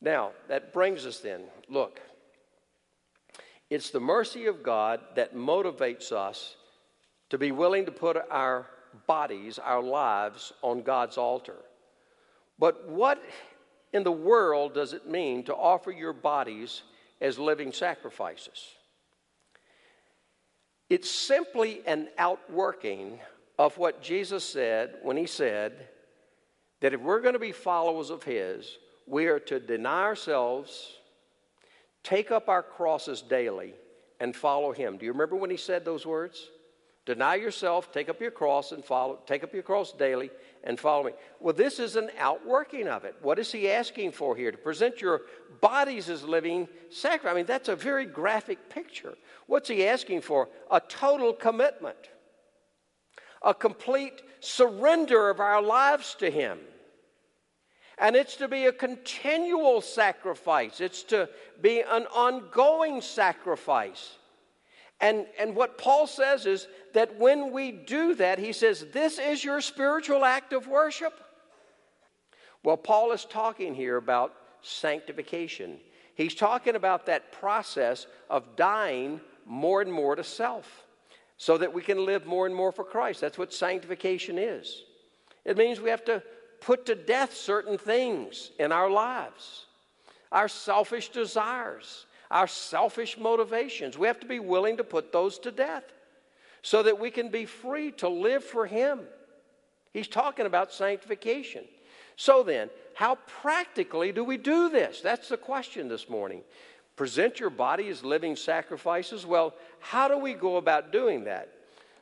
Now, 0.00 0.32
that 0.48 0.72
brings 0.72 1.06
us 1.06 1.18
then, 1.20 1.42
look, 1.68 2.00
it's 3.70 3.90
the 3.90 4.00
mercy 4.00 4.46
of 4.46 4.62
God 4.62 5.00
that 5.16 5.34
motivates 5.34 6.12
us 6.12 6.56
to 7.30 7.38
be 7.38 7.52
willing 7.52 7.86
to 7.86 7.92
put 7.92 8.16
our 8.30 8.66
bodies, 9.06 9.58
our 9.58 9.82
lives 9.82 10.52
on 10.62 10.82
God's 10.82 11.16
altar. 11.16 11.56
But 12.58 12.88
what 12.88 13.22
in 13.92 14.04
the 14.04 14.12
world 14.12 14.74
does 14.74 14.92
it 14.92 15.08
mean 15.08 15.44
to 15.44 15.54
offer 15.54 15.90
your 15.90 16.12
bodies 16.12 16.82
as 17.20 17.38
living 17.38 17.72
sacrifices? 17.72 18.74
It's 20.90 21.10
simply 21.10 21.80
an 21.86 22.08
outworking 22.18 23.18
of 23.58 23.78
what 23.78 24.02
Jesus 24.02 24.44
said 24.44 24.96
when 25.02 25.16
he 25.16 25.26
said 25.26 25.88
that 26.80 26.92
if 26.92 27.00
we're 27.00 27.20
going 27.20 27.34
to 27.34 27.38
be 27.38 27.52
followers 27.52 28.10
of 28.10 28.22
his, 28.22 28.78
we 29.06 29.26
are 29.26 29.38
to 29.40 29.60
deny 29.60 30.02
ourselves, 30.02 30.98
take 32.02 32.30
up 32.30 32.48
our 32.48 32.62
crosses 32.62 33.22
daily 33.22 33.74
and 34.20 34.34
follow 34.34 34.72
him. 34.72 34.96
Do 34.96 35.06
you 35.06 35.12
remember 35.12 35.36
when 35.36 35.50
he 35.50 35.56
said 35.56 35.84
those 35.84 36.06
words? 36.06 36.48
Deny 37.06 37.34
yourself, 37.34 37.92
take 37.92 38.08
up 38.08 38.20
your 38.20 38.30
cross 38.30 38.72
and 38.72 38.82
follow, 38.82 39.18
take 39.26 39.44
up 39.44 39.52
your 39.52 39.62
cross 39.62 39.92
daily 39.92 40.30
and 40.62 40.80
follow 40.80 41.04
me. 41.04 41.12
Well, 41.38 41.52
this 41.52 41.78
is 41.78 41.96
an 41.96 42.10
outworking 42.18 42.88
of 42.88 43.04
it. 43.04 43.14
What 43.20 43.38
is 43.38 43.52
he 43.52 43.70
asking 43.70 44.12
for 44.12 44.34
here? 44.34 44.50
To 44.50 44.56
present 44.56 45.02
your 45.02 45.22
bodies 45.60 46.08
as 46.08 46.24
living 46.24 46.66
sacrifice. 46.88 47.32
I 47.32 47.36
mean, 47.36 47.44
that's 47.44 47.68
a 47.68 47.76
very 47.76 48.06
graphic 48.06 48.70
picture. 48.70 49.14
What's 49.46 49.68
he 49.68 49.86
asking 49.86 50.22
for? 50.22 50.48
A 50.70 50.80
total 50.80 51.34
commitment, 51.34 51.98
a 53.44 53.54
complete 53.54 54.22
surrender 54.40 55.30
of 55.30 55.38
our 55.38 55.62
lives 55.62 56.16
to 56.16 56.30
him. 56.30 56.58
And 57.98 58.16
it's 58.16 58.36
to 58.36 58.48
be 58.48 58.64
a 58.64 58.72
continual 58.72 59.80
sacrifice, 59.80 60.80
it's 60.80 61.04
to 61.04 61.28
be 61.60 61.80
an 61.82 62.06
ongoing 62.06 63.00
sacrifice. 63.00 64.16
And, 65.00 65.26
and 65.38 65.54
what 65.54 65.76
Paul 65.76 66.06
says 66.06 66.46
is 66.46 66.66
that 66.94 67.18
when 67.18 67.52
we 67.52 67.72
do 67.72 68.14
that, 68.14 68.38
he 68.38 68.52
says, 68.52 68.86
This 68.92 69.18
is 69.18 69.44
your 69.44 69.60
spiritual 69.60 70.24
act 70.24 70.52
of 70.52 70.66
worship. 70.66 71.12
Well, 72.62 72.76
Paul 72.76 73.12
is 73.12 73.24
talking 73.24 73.74
here 73.74 73.96
about 73.96 74.34
sanctification. 74.62 75.78
He's 76.14 76.34
talking 76.34 76.76
about 76.76 77.06
that 77.06 77.32
process 77.32 78.06
of 78.30 78.56
dying 78.56 79.20
more 79.44 79.82
and 79.82 79.92
more 79.92 80.16
to 80.16 80.24
self 80.24 80.83
so 81.36 81.58
that 81.58 81.72
we 81.72 81.82
can 81.82 82.04
live 82.04 82.26
more 82.26 82.46
and 82.46 82.54
more 82.54 82.72
for 82.72 82.84
Christ. 82.84 83.20
That's 83.20 83.38
what 83.38 83.52
sanctification 83.52 84.38
is. 84.38 84.82
It 85.44 85.56
means 85.56 85.80
we 85.80 85.90
have 85.90 86.04
to 86.06 86.22
put 86.60 86.86
to 86.86 86.94
death 86.94 87.34
certain 87.34 87.76
things 87.76 88.50
in 88.58 88.72
our 88.72 88.90
lives, 88.90 89.66
our 90.32 90.48
selfish 90.48 91.10
desires, 91.10 92.06
our 92.30 92.46
selfish 92.46 93.18
motivations. 93.18 93.98
We 93.98 94.06
have 94.06 94.20
to 94.20 94.26
be 94.26 94.40
willing 94.40 94.78
to 94.78 94.84
put 94.84 95.12
those 95.12 95.38
to 95.40 95.50
death 95.50 95.84
so 96.62 96.82
that 96.82 96.98
we 96.98 97.10
can 97.10 97.28
be 97.28 97.44
free 97.44 97.92
to 97.92 98.08
live 98.08 98.42
for 98.42 98.66
Him. 98.66 99.00
He's 99.92 100.08
talking 100.08 100.46
about 100.46 100.72
sanctification. 100.72 101.64
So 102.16 102.42
then, 102.42 102.70
how 102.94 103.16
practically 103.26 104.12
do 104.12 104.24
we 104.24 104.36
do 104.36 104.70
this? 104.70 105.00
That's 105.00 105.28
the 105.28 105.36
question 105.36 105.88
this 105.88 106.08
morning. 106.08 106.42
Present 106.96 107.40
your 107.40 107.50
body 107.50 107.88
as 107.88 108.04
living 108.04 108.36
sacrifices. 108.36 109.26
Well, 109.26 109.54
how 109.80 110.08
do 110.08 110.16
we 110.18 110.34
go 110.34 110.56
about 110.56 110.92
doing 110.92 111.24
that? 111.24 111.48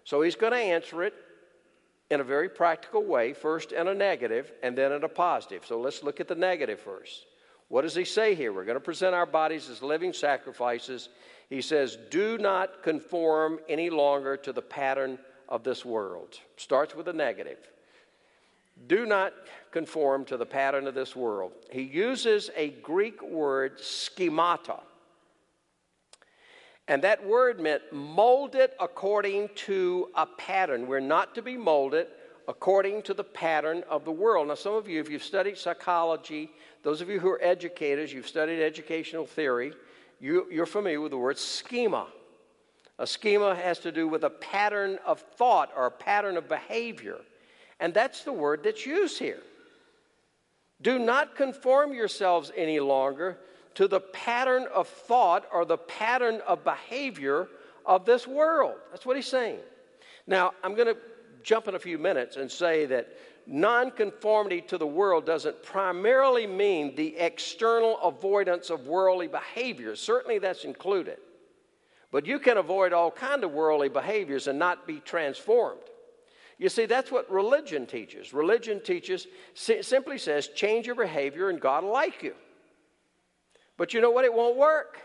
So 0.04 0.22
he's 0.22 0.37
going 0.37 0.52
to 0.52 0.58
answer 0.58 1.02
it 1.02 1.14
in 2.11 2.20
a 2.20 2.25
very 2.25 2.49
practical 2.49 3.02
way, 3.02 3.32
first 3.32 3.72
in 3.72 3.88
a 3.88 3.94
negative 3.94 4.52
and 4.62 4.76
then 4.76 4.92
in 4.92 5.02
a 5.02 5.08
positive. 5.08 5.64
So 5.64 5.80
let's 5.80 6.02
look 6.02 6.20
at 6.20 6.28
the 6.28 6.34
negative 6.34 6.78
first. 6.80 7.26
What 7.68 7.82
does 7.82 7.94
he 7.94 8.04
say 8.04 8.34
here? 8.34 8.52
We're 8.52 8.66
going 8.66 8.76
to 8.76 8.80
present 8.80 9.14
our 9.14 9.25
bodies 9.25 9.70
as 9.70 9.82
living 9.82 10.12
sacrifices. 10.12 11.08
He 11.49 11.62
says, 11.62 11.96
Do 12.11 12.37
not 12.37 12.82
conform 12.82 13.61
any 13.66 13.88
longer 13.88 14.37
to 14.37 14.52
the 14.52 14.61
pattern 14.61 15.18
of 15.49 15.64
this 15.64 15.82
world. 15.82 16.38
Starts 16.58 16.94
with 16.94 17.08
a 17.08 17.14
negative. 17.14 17.56
Do 18.86 19.06
not 19.06 19.32
conform 19.70 20.24
to 20.26 20.36
the 20.36 20.46
pattern 20.46 20.86
of 20.86 20.94
this 20.94 21.14
world. 21.16 21.52
He 21.70 21.82
uses 21.82 22.50
a 22.56 22.70
Greek 22.70 23.22
word, 23.22 23.80
schemata. 23.80 24.80
And 26.88 27.02
that 27.02 27.24
word 27.24 27.60
meant 27.60 27.82
mold 27.92 28.54
it 28.54 28.74
according 28.80 29.50
to 29.54 30.08
a 30.14 30.26
pattern. 30.26 30.86
We're 30.86 31.00
not 31.00 31.34
to 31.36 31.42
be 31.42 31.56
molded 31.56 32.08
according 32.48 33.02
to 33.02 33.14
the 33.14 33.24
pattern 33.24 33.84
of 33.88 34.04
the 34.04 34.10
world. 34.10 34.48
Now, 34.48 34.54
some 34.54 34.74
of 34.74 34.88
you, 34.88 35.00
if 35.00 35.08
you've 35.08 35.22
studied 35.22 35.56
psychology, 35.56 36.50
those 36.82 37.00
of 37.00 37.08
you 37.08 37.20
who 37.20 37.28
are 37.28 37.42
educators, 37.42 38.12
you've 38.12 38.26
studied 38.28 38.62
educational 38.62 39.26
theory, 39.26 39.72
you, 40.20 40.46
you're 40.50 40.66
familiar 40.66 41.00
with 41.00 41.12
the 41.12 41.18
word 41.18 41.38
schema. 41.38 42.06
A 42.98 43.06
schema 43.06 43.54
has 43.54 43.78
to 43.80 43.92
do 43.92 44.06
with 44.08 44.24
a 44.24 44.30
pattern 44.30 44.98
of 45.06 45.20
thought 45.20 45.70
or 45.76 45.86
a 45.86 45.90
pattern 45.90 46.36
of 46.36 46.48
behavior. 46.48 47.18
And 47.82 47.92
that's 47.92 48.22
the 48.22 48.32
word 48.32 48.62
that's 48.62 48.86
used 48.86 49.18
here. 49.18 49.42
Do 50.80 51.00
not 51.00 51.34
conform 51.34 51.92
yourselves 51.92 52.52
any 52.56 52.78
longer 52.78 53.38
to 53.74 53.88
the 53.88 53.98
pattern 53.98 54.68
of 54.72 54.86
thought 54.86 55.46
or 55.52 55.64
the 55.64 55.78
pattern 55.78 56.40
of 56.46 56.62
behavior 56.62 57.48
of 57.84 58.04
this 58.04 58.24
world. 58.24 58.76
That's 58.92 59.04
what 59.04 59.16
he's 59.16 59.26
saying. 59.26 59.58
Now, 60.28 60.52
I'm 60.62 60.76
going 60.76 60.94
to 60.94 60.96
jump 61.42 61.66
in 61.66 61.74
a 61.74 61.78
few 61.78 61.98
minutes 61.98 62.36
and 62.36 62.48
say 62.48 62.86
that 62.86 63.08
nonconformity 63.48 64.60
to 64.60 64.78
the 64.78 64.86
world 64.86 65.26
doesn't 65.26 65.60
primarily 65.64 66.46
mean 66.46 66.94
the 66.94 67.16
external 67.16 67.98
avoidance 67.98 68.70
of 68.70 68.86
worldly 68.86 69.26
behaviors. 69.26 70.00
Certainly 70.00 70.38
that's 70.38 70.64
included. 70.64 71.18
But 72.12 72.26
you 72.26 72.38
can 72.38 72.58
avoid 72.58 72.92
all 72.92 73.10
kind 73.10 73.42
of 73.42 73.50
worldly 73.50 73.88
behaviors 73.88 74.46
and 74.46 74.56
not 74.56 74.86
be 74.86 75.00
transformed. 75.00 75.80
You 76.62 76.69
see, 76.69 76.87
that's 76.87 77.11
what 77.11 77.28
religion 77.28 77.87
teaches. 77.87 78.33
Religion 78.33 78.81
teaches, 78.81 79.26
simply 79.54 80.16
says, 80.16 80.47
change 80.47 80.87
your 80.87 80.95
behavior 80.95 81.50
and 81.50 81.61
God 81.61 81.83
will 81.83 81.92
like 81.92 82.23
you. 82.23 82.37
But 83.76 83.92
you 83.92 84.00
know 84.00 84.12
what? 84.12 84.25
It 84.25 84.33
won't 84.33 84.57
work. 84.57 84.99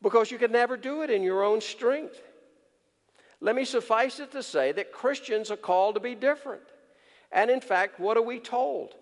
Because 0.00 0.30
you 0.30 0.38
can 0.38 0.52
never 0.52 0.76
do 0.76 1.02
it 1.02 1.10
in 1.10 1.24
your 1.24 1.42
own 1.42 1.60
strength. 1.60 2.22
Let 3.40 3.56
me 3.56 3.64
suffice 3.64 4.20
it 4.20 4.30
to 4.30 4.42
say 4.44 4.70
that 4.70 4.92
Christians 4.92 5.50
are 5.50 5.56
called 5.56 5.96
to 5.96 6.00
be 6.00 6.14
different. 6.14 6.62
And 7.32 7.50
in 7.50 7.60
fact, 7.60 7.98
what 7.98 8.16
are 8.16 8.22
we 8.22 8.38
told? 8.38 8.94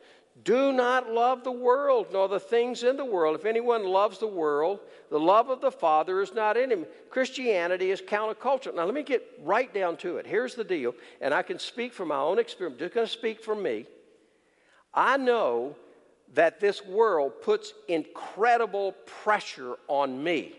Do 0.44 0.72
not 0.72 1.10
love 1.10 1.44
the 1.44 1.52
world 1.52 2.06
nor 2.12 2.26
the 2.26 2.40
things 2.40 2.82
in 2.82 2.96
the 2.96 3.04
world. 3.04 3.36
If 3.36 3.44
anyone 3.44 3.84
loves 3.84 4.18
the 4.18 4.26
world, 4.26 4.80
the 5.10 5.20
love 5.20 5.50
of 5.50 5.60
the 5.60 5.70
Father 5.70 6.20
is 6.22 6.32
not 6.32 6.56
in 6.56 6.70
him. 6.70 6.86
Christianity 7.10 7.90
is 7.90 8.00
countercultural. 8.00 8.74
Now, 8.74 8.84
let 8.84 8.94
me 8.94 9.02
get 9.02 9.22
right 9.42 9.72
down 9.72 9.98
to 9.98 10.16
it. 10.16 10.26
Here's 10.26 10.54
the 10.54 10.64
deal, 10.64 10.94
and 11.20 11.34
I 11.34 11.42
can 11.42 11.58
speak 11.58 11.92
from 11.92 12.08
my 12.08 12.16
own 12.16 12.38
experience. 12.38 12.80
Just 12.80 12.94
going 12.94 13.06
to 13.06 13.12
speak 13.12 13.44
from 13.44 13.62
me. 13.62 13.86
I 14.94 15.18
know 15.18 15.76
that 16.34 16.60
this 16.60 16.84
world 16.84 17.42
puts 17.42 17.74
incredible 17.88 18.92
pressure 19.04 19.76
on 19.86 20.24
me 20.24 20.54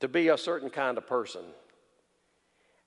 to 0.00 0.08
be 0.08 0.28
a 0.28 0.36
certain 0.36 0.68
kind 0.68 0.98
of 0.98 1.06
person. 1.06 1.42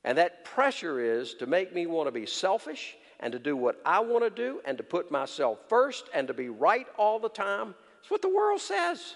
And 0.03 0.17
that 0.17 0.43
pressure 0.43 1.00
is 1.00 1.34
to 1.36 1.46
make 1.46 1.74
me 1.74 1.86
want 1.86 2.08
to 2.08 2.12
be 2.12 2.25
selfish 2.25 2.96
and 3.19 3.33
to 3.33 3.39
do 3.39 3.55
what 3.55 3.79
I 3.85 3.99
want 3.99 4.23
to 4.23 4.29
do 4.29 4.61
and 4.65 4.77
to 4.77 4.83
put 4.83 5.11
myself 5.11 5.59
first 5.67 6.09
and 6.13 6.27
to 6.27 6.33
be 6.33 6.49
right 6.49 6.88
all 6.97 7.19
the 7.19 7.29
time. 7.29 7.75
It's 8.01 8.09
what 8.09 8.21
the 8.21 8.33
world 8.33 8.61
says. 8.61 9.15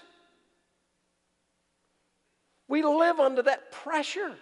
We 2.68 2.82
live 2.82 3.18
under 3.18 3.42
that 3.42 3.72
pressure. 3.72 4.34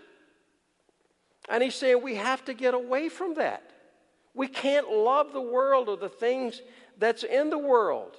And 1.49 1.62
he's 1.62 1.75
saying 1.75 2.02
we 2.02 2.16
have 2.16 2.45
to 2.47 2.54
get 2.54 2.75
away 2.75 3.09
from 3.09 3.35
that. 3.35 3.62
We 4.35 4.49
can't 4.49 4.90
love 4.90 5.33
the 5.33 5.42
world 5.42 5.88
or 5.88 5.97
the 5.97 6.09
things 6.09 6.62
that's 6.99 7.25
in 7.25 7.50
the 7.50 7.59
world. 7.59 8.16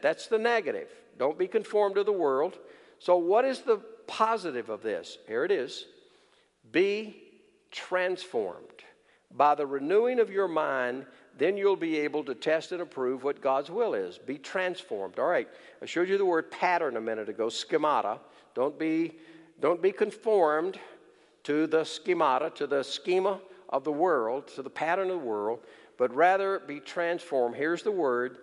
That's 0.00 0.26
the 0.26 0.38
negative. 0.38 0.88
Don't 1.18 1.38
be 1.38 1.48
conformed 1.48 1.96
to 1.96 2.04
the 2.04 2.12
world. 2.12 2.58
So, 2.98 3.16
what 3.16 3.44
is 3.44 3.60
the 3.60 3.78
positive 4.06 4.68
of 4.68 4.82
this? 4.82 5.18
Here 5.26 5.44
it 5.44 5.50
is 5.50 5.86
be 6.70 7.22
transformed 7.70 8.84
by 9.36 9.54
the 9.54 9.66
renewing 9.66 10.20
of 10.20 10.30
your 10.30 10.48
mind. 10.48 11.06
Then 11.36 11.56
you'll 11.56 11.76
be 11.76 11.98
able 11.98 12.24
to 12.24 12.34
test 12.34 12.72
and 12.72 12.82
approve 12.82 13.22
what 13.22 13.40
God's 13.40 13.70
will 13.70 13.94
is. 13.94 14.18
Be 14.18 14.38
transformed. 14.38 15.18
All 15.18 15.26
right, 15.26 15.48
I 15.80 15.86
showed 15.86 16.08
you 16.08 16.18
the 16.18 16.24
word 16.24 16.50
pattern 16.50 16.96
a 16.96 17.00
minute 17.00 17.28
ago, 17.28 17.48
schemata. 17.48 18.18
Don't 18.54 18.78
be, 18.78 19.16
don't 19.60 19.80
be 19.80 19.92
conformed 19.92 20.78
to 21.44 21.66
the 21.66 21.84
schemata, 21.84 22.50
to 22.56 22.66
the 22.66 22.82
schema 22.82 23.40
of 23.68 23.84
the 23.84 23.92
world, 23.92 24.48
to 24.48 24.62
the 24.62 24.70
pattern 24.70 25.10
of 25.10 25.20
the 25.20 25.26
world, 25.26 25.60
but 25.96 26.14
rather 26.14 26.60
be 26.60 26.80
transformed. 26.80 27.54
Here's 27.54 27.82
the 27.82 27.92
word 27.92 28.38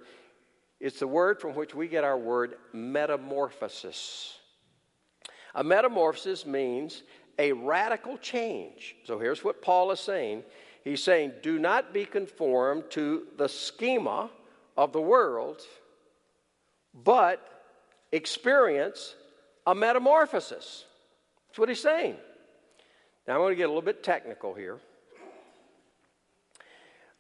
it's 0.80 1.00
the 1.00 1.08
word 1.08 1.40
from 1.40 1.56
which 1.56 1.74
we 1.74 1.88
get 1.88 2.04
our 2.04 2.18
word 2.18 2.56
metamorphosis. 2.74 4.38
A 5.56 5.64
metamorphosis 5.64 6.46
means 6.46 7.04
a 7.40 7.54
radical 7.54 8.18
change. 8.18 8.96
So 9.06 9.18
here's 9.18 9.44
what 9.44 9.62
Paul 9.62 9.92
is 9.92 10.00
saying 10.00 10.44
He's 10.86 11.04
saying, 11.04 11.34
Do 11.42 11.60
not 11.60 11.94
be 11.94 12.06
conformed 12.06 12.86
to 12.92 13.24
the 13.38 13.50
schema 13.50 14.30
of 14.78 14.94
the 14.94 15.02
world, 15.02 15.62
but 16.94 17.64
experience 18.12 19.16
a 19.66 19.76
metamorphosis. 19.76 20.86
That's 21.48 21.60
what 21.60 21.70
he's 21.70 21.82
saying. 21.82 22.16
Now 23.28 23.34
I'm 23.34 23.40
going 23.40 23.52
to 23.52 23.58
get 23.58 23.64
a 23.64 23.68
little 23.68 23.82
bit 23.82 24.04
technical 24.04 24.54
here. 24.54 24.80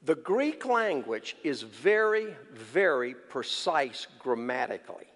The 0.04 0.16
Greek 0.16 0.66
language 0.68 1.36
is 1.44 1.64
very, 1.64 2.36
very 2.54 3.16
precise 3.16 4.06
grammatically. 4.20 5.08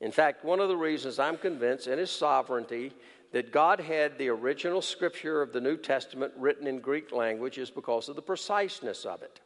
In 0.00 0.10
fact, 0.10 0.42
one 0.44 0.60
of 0.60 0.68
the 0.68 0.76
reasons 0.76 1.18
I'm 1.18 1.36
convinced 1.36 1.86
in 1.86 1.98
his 1.98 2.10
sovereignty 2.10 2.92
that 3.36 3.52
God 3.52 3.80
had 3.80 4.16
the 4.16 4.30
original 4.30 4.80
scripture 4.80 5.42
of 5.42 5.52
the 5.52 5.60
New 5.60 5.76
Testament 5.76 6.32
written 6.38 6.66
in 6.66 6.80
Greek 6.80 7.12
language 7.12 7.58
is 7.58 7.68
because 7.68 8.08
of 8.08 8.16
the 8.16 8.22
preciseness 8.22 9.04
of 9.04 9.20
it. 9.20 9.40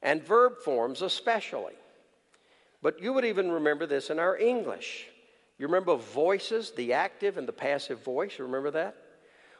And 0.00 0.22
verb 0.22 0.58
forms, 0.64 1.02
especially. 1.02 1.72
But 2.80 3.02
you 3.02 3.12
would 3.12 3.24
even 3.24 3.50
remember 3.50 3.84
this 3.84 4.10
in 4.10 4.20
our 4.20 4.38
English. 4.38 5.08
You 5.58 5.66
remember 5.66 5.96
voices, 5.96 6.70
the 6.70 6.92
active 6.92 7.36
and 7.36 7.48
the 7.48 7.52
passive 7.52 8.04
voice? 8.04 8.38
Remember 8.38 8.70
that? 8.70 8.94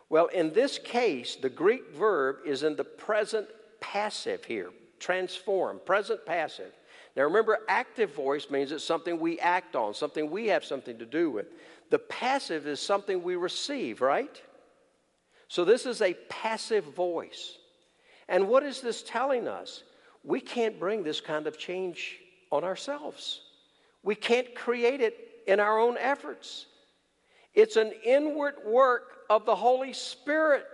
Well, 0.08 0.26
in 0.26 0.52
this 0.52 0.78
case, 0.78 1.34
the 1.34 1.50
Greek 1.50 1.90
verb 1.96 2.36
is 2.46 2.62
in 2.62 2.76
the 2.76 2.84
present 2.84 3.48
passive 3.80 4.44
here, 4.44 4.70
transform, 5.00 5.80
present 5.84 6.24
passive. 6.24 6.70
Now 7.18 7.24
remember, 7.24 7.58
active 7.66 8.14
voice 8.14 8.48
means 8.48 8.70
it's 8.70 8.84
something 8.84 9.18
we 9.18 9.40
act 9.40 9.74
on, 9.74 9.92
something 9.92 10.30
we 10.30 10.46
have 10.46 10.64
something 10.64 10.96
to 11.00 11.04
do 11.04 11.32
with. 11.32 11.46
The 11.90 11.98
passive 11.98 12.68
is 12.68 12.78
something 12.78 13.24
we 13.24 13.34
receive, 13.34 14.00
right? 14.00 14.40
So 15.48 15.64
this 15.64 15.84
is 15.84 16.00
a 16.00 16.14
passive 16.28 16.84
voice. 16.84 17.58
And 18.28 18.46
what 18.46 18.62
is 18.62 18.80
this 18.80 19.02
telling 19.02 19.48
us? 19.48 19.82
We 20.22 20.40
can't 20.40 20.78
bring 20.78 21.02
this 21.02 21.20
kind 21.20 21.48
of 21.48 21.58
change 21.58 22.20
on 22.52 22.62
ourselves. 22.62 23.40
We 24.04 24.14
can't 24.14 24.54
create 24.54 25.00
it 25.00 25.16
in 25.48 25.58
our 25.58 25.76
own 25.80 25.98
efforts. 25.98 26.66
It's 27.52 27.74
an 27.74 27.94
inward 28.04 28.54
work 28.64 29.24
of 29.28 29.44
the 29.44 29.56
Holy 29.56 29.92
Spirit. 29.92 30.66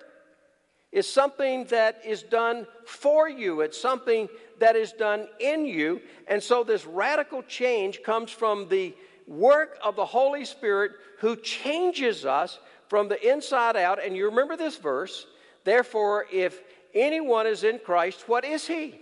It's 0.94 1.10
something 1.10 1.64
that 1.66 2.00
is 2.06 2.22
done 2.22 2.68
for 2.86 3.28
you, 3.28 3.60
it's 3.60 3.78
something 3.78 4.28
that 4.60 4.76
is 4.76 4.92
done 4.92 5.26
in 5.40 5.66
you. 5.66 6.00
And 6.28 6.40
so, 6.40 6.62
this 6.62 6.86
radical 6.86 7.42
change 7.42 8.02
comes 8.02 8.30
from 8.30 8.68
the 8.68 8.94
work 9.26 9.76
of 9.82 9.96
the 9.96 10.06
Holy 10.06 10.44
Spirit 10.44 10.92
who 11.18 11.34
changes 11.34 12.24
us 12.24 12.60
from 12.88 13.08
the 13.08 13.28
inside 13.28 13.76
out. 13.76 14.02
And 14.02 14.16
you 14.16 14.26
remember 14.26 14.56
this 14.56 14.76
verse 14.76 15.26
therefore, 15.64 16.26
if 16.32 16.62
anyone 16.94 17.48
is 17.48 17.64
in 17.64 17.80
Christ, 17.80 18.28
what 18.28 18.44
is 18.44 18.66
he? 18.66 19.00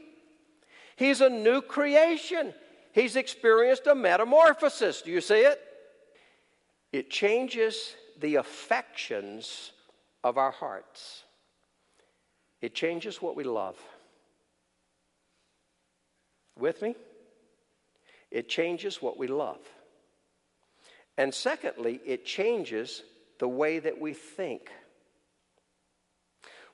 He's 0.97 1.21
a 1.21 1.29
new 1.29 1.61
creation. 1.61 2.55
He's 2.93 3.17
experienced 3.17 3.87
a 3.87 3.95
metamorphosis. 3.95 5.03
Do 5.03 5.11
you 5.11 5.21
see 5.21 5.41
it? 5.41 5.61
It 6.91 7.11
changes 7.11 7.97
the 8.19 8.37
affections 8.37 9.73
of 10.25 10.39
our 10.39 10.53
hearts, 10.53 11.25
it 12.63 12.75
changes 12.75 13.21
what 13.21 13.37
we 13.37 13.45
love. 13.45 13.77
With 16.59 16.81
me? 16.81 16.95
It 18.31 18.49
changes 18.49 19.03
what 19.03 19.19
we 19.19 19.27
love. 19.27 19.61
And 21.19 21.35
secondly, 21.35 22.01
it 22.07 22.25
changes 22.25 23.03
the 23.39 23.49
way 23.49 23.81
that 23.81 24.01
we 24.01 24.15
think. 24.15 24.71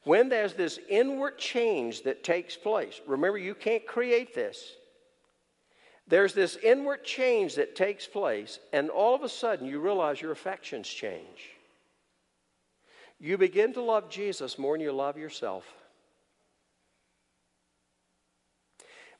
When 0.05 0.29
there's 0.29 0.55
this 0.55 0.79
inward 0.89 1.39
change 1.39 2.03
that 2.05 2.23
takes 2.23 2.57
place, 2.57 3.01
remember, 3.07 3.39
you 3.39 3.55
can't 3.55 3.87
create 3.87 4.35
this. 4.35 4.75
There's 6.07 6.33
this 6.33 6.57
inward 6.57 7.05
change 7.05 7.57
that 7.57 7.77
takes 7.77 8.07
place, 8.07 8.59
and 8.73 8.89
all 8.91 9.15
of 9.15 9.23
a 9.23 9.29
sudden 9.29 9.67
you 9.67 9.81
realize 9.81 10.21
your 10.21 10.33
affections 10.33 10.89
change. 10.89 11.58
You 13.21 13.37
begin 13.37 13.73
to 13.75 13.83
love 13.83 14.09
Jesus 14.09 14.59
more 14.59 14.75
than 14.75 14.81
you 14.81 14.93
love 14.93 15.17
yourself. 15.19 15.65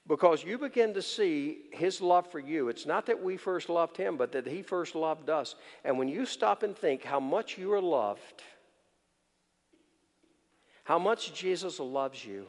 Because 0.07 0.43
you 0.43 0.57
begin 0.57 0.95
to 0.95 1.03
see 1.03 1.65
his 1.73 2.01
love 2.01 2.31
for 2.31 2.39
you. 2.39 2.69
It's 2.69 2.87
not 2.87 3.07
that 3.07 3.23
we 3.23 3.37
first 3.37 3.69
loved 3.69 3.97
him, 3.97 4.17
but 4.17 4.33
that 4.33 4.47
he 4.47 4.63
first 4.63 4.95
loved 4.95 5.29
us. 5.29 5.55
And 5.85 5.99
when 5.99 6.09
you 6.09 6.25
stop 6.25 6.63
and 6.63 6.75
think 6.75 7.05
how 7.05 7.21
much 7.21 7.59
you 7.59 7.73
are 7.75 7.83
loved, 7.83 8.43
how 10.85 10.99
much 10.99 11.35
Jesus 11.35 11.79
loves 11.79 12.25
you, 12.25 12.47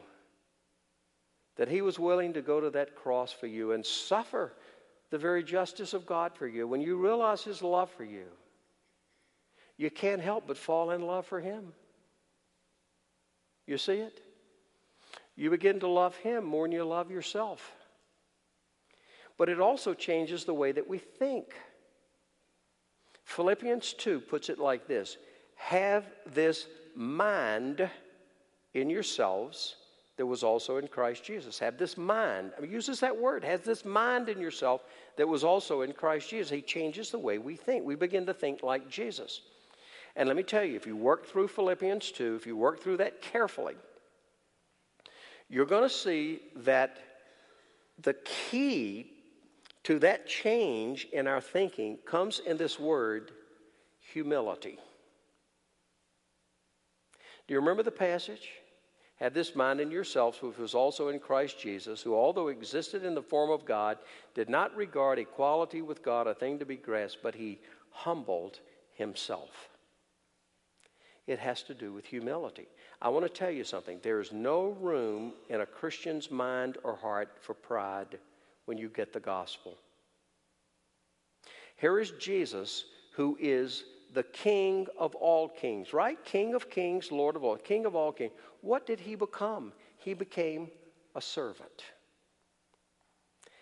that 1.56 1.68
he 1.68 1.82
was 1.82 1.98
willing 1.98 2.32
to 2.32 2.40
go 2.40 2.60
to 2.60 2.70
that 2.70 2.94
cross 2.94 3.30
for 3.30 3.46
you 3.46 3.72
and 3.72 3.84
suffer 3.84 4.54
the 5.10 5.18
very 5.18 5.44
justice 5.44 5.92
of 5.92 6.06
God 6.06 6.32
for 6.34 6.46
you, 6.46 6.66
when 6.66 6.80
you 6.80 6.96
realize 6.96 7.42
his 7.42 7.60
love 7.60 7.90
for 7.90 8.04
you, 8.04 8.24
you 9.80 9.88
can't 9.88 10.20
help 10.20 10.46
but 10.46 10.58
fall 10.58 10.90
in 10.90 11.00
love 11.00 11.24
for 11.24 11.40
him. 11.40 11.72
You 13.66 13.78
see 13.78 13.94
it? 13.94 14.20
You 15.36 15.48
begin 15.48 15.80
to 15.80 15.88
love 15.88 16.14
him 16.16 16.44
more 16.44 16.66
than 16.66 16.72
you 16.72 16.84
love 16.84 17.10
yourself. 17.10 17.72
But 19.38 19.48
it 19.48 19.58
also 19.58 19.94
changes 19.94 20.44
the 20.44 20.52
way 20.52 20.70
that 20.70 20.86
we 20.86 20.98
think. 20.98 21.54
Philippians 23.24 23.94
2 23.94 24.20
puts 24.20 24.50
it 24.50 24.58
like 24.58 24.86
this 24.86 25.16
Have 25.54 26.04
this 26.26 26.66
mind 26.94 27.88
in 28.74 28.90
yourselves 28.90 29.76
that 30.18 30.26
was 30.26 30.42
also 30.42 30.76
in 30.76 30.88
Christ 30.88 31.24
Jesus. 31.24 31.58
Have 31.58 31.78
this 31.78 31.96
mind. 31.96 32.52
I 32.54 32.60
mean, 32.60 32.70
uses 32.70 33.00
that 33.00 33.16
word. 33.16 33.44
Has 33.44 33.62
this 33.62 33.86
mind 33.86 34.28
in 34.28 34.42
yourself 34.42 34.82
that 35.16 35.26
was 35.26 35.42
also 35.42 35.80
in 35.80 35.94
Christ 35.94 36.28
Jesus. 36.28 36.50
He 36.50 36.60
changes 36.60 37.10
the 37.10 37.18
way 37.18 37.38
we 37.38 37.56
think. 37.56 37.86
We 37.86 37.94
begin 37.94 38.26
to 38.26 38.34
think 38.34 38.62
like 38.62 38.86
Jesus. 38.90 39.40
And 40.16 40.28
let 40.28 40.36
me 40.36 40.42
tell 40.42 40.64
you, 40.64 40.76
if 40.76 40.86
you 40.86 40.96
work 40.96 41.26
through 41.26 41.48
Philippians 41.48 42.10
2, 42.12 42.34
if 42.34 42.46
you 42.46 42.56
work 42.56 42.82
through 42.82 42.98
that 42.98 43.22
carefully, 43.22 43.76
you're 45.48 45.66
going 45.66 45.82
to 45.82 45.94
see 45.94 46.40
that 46.56 46.98
the 48.02 48.14
key 48.24 49.10
to 49.84 49.98
that 50.00 50.26
change 50.26 51.06
in 51.12 51.26
our 51.26 51.40
thinking 51.40 51.98
comes 52.04 52.40
in 52.40 52.56
this 52.56 52.78
word 52.78 53.32
humility. 54.12 54.78
Do 57.46 57.54
you 57.54 57.60
remember 57.60 57.82
the 57.82 57.90
passage? 57.90 58.50
Have 59.16 59.34
this 59.34 59.54
mind 59.54 59.80
in 59.80 59.90
yourselves, 59.90 60.40
which 60.40 60.56
was 60.56 60.74
also 60.74 61.08
in 61.08 61.18
Christ 61.18 61.58
Jesus, 61.58 62.00
who, 62.00 62.14
although 62.14 62.48
existed 62.48 63.04
in 63.04 63.14
the 63.14 63.22
form 63.22 63.50
of 63.50 63.64
God, 63.64 63.98
did 64.34 64.48
not 64.48 64.74
regard 64.76 65.18
equality 65.18 65.82
with 65.82 66.02
God 66.02 66.26
a 66.26 66.34
thing 66.34 66.58
to 66.58 66.64
be 66.64 66.76
grasped, 66.76 67.22
but 67.22 67.34
he 67.34 67.58
humbled 67.90 68.60
himself. 68.94 69.69
It 71.26 71.38
has 71.38 71.62
to 71.64 71.74
do 71.74 71.92
with 71.92 72.06
humility. 72.06 72.66
I 73.00 73.08
want 73.08 73.24
to 73.24 73.32
tell 73.32 73.50
you 73.50 73.64
something. 73.64 74.00
There 74.02 74.20
is 74.20 74.32
no 74.32 74.68
room 74.80 75.34
in 75.48 75.60
a 75.60 75.66
Christian's 75.66 76.30
mind 76.30 76.78
or 76.82 76.96
heart 76.96 77.36
for 77.40 77.54
pride 77.54 78.18
when 78.64 78.78
you 78.78 78.88
get 78.88 79.12
the 79.12 79.20
gospel. 79.20 79.76
Here 81.76 81.98
is 81.98 82.12
Jesus, 82.12 82.84
who 83.14 83.38
is 83.40 83.84
the 84.12 84.22
King 84.22 84.86
of 84.98 85.14
all 85.14 85.48
kings, 85.48 85.92
right? 85.92 86.22
King 86.24 86.54
of 86.54 86.68
kings, 86.68 87.10
Lord 87.10 87.36
of 87.36 87.44
all, 87.44 87.56
King 87.56 87.86
of 87.86 87.94
all 87.94 88.12
kings. 88.12 88.32
What 88.60 88.86
did 88.86 89.00
he 89.00 89.14
become? 89.14 89.72
He 89.96 90.14
became 90.14 90.68
a 91.14 91.20
servant. 91.20 91.84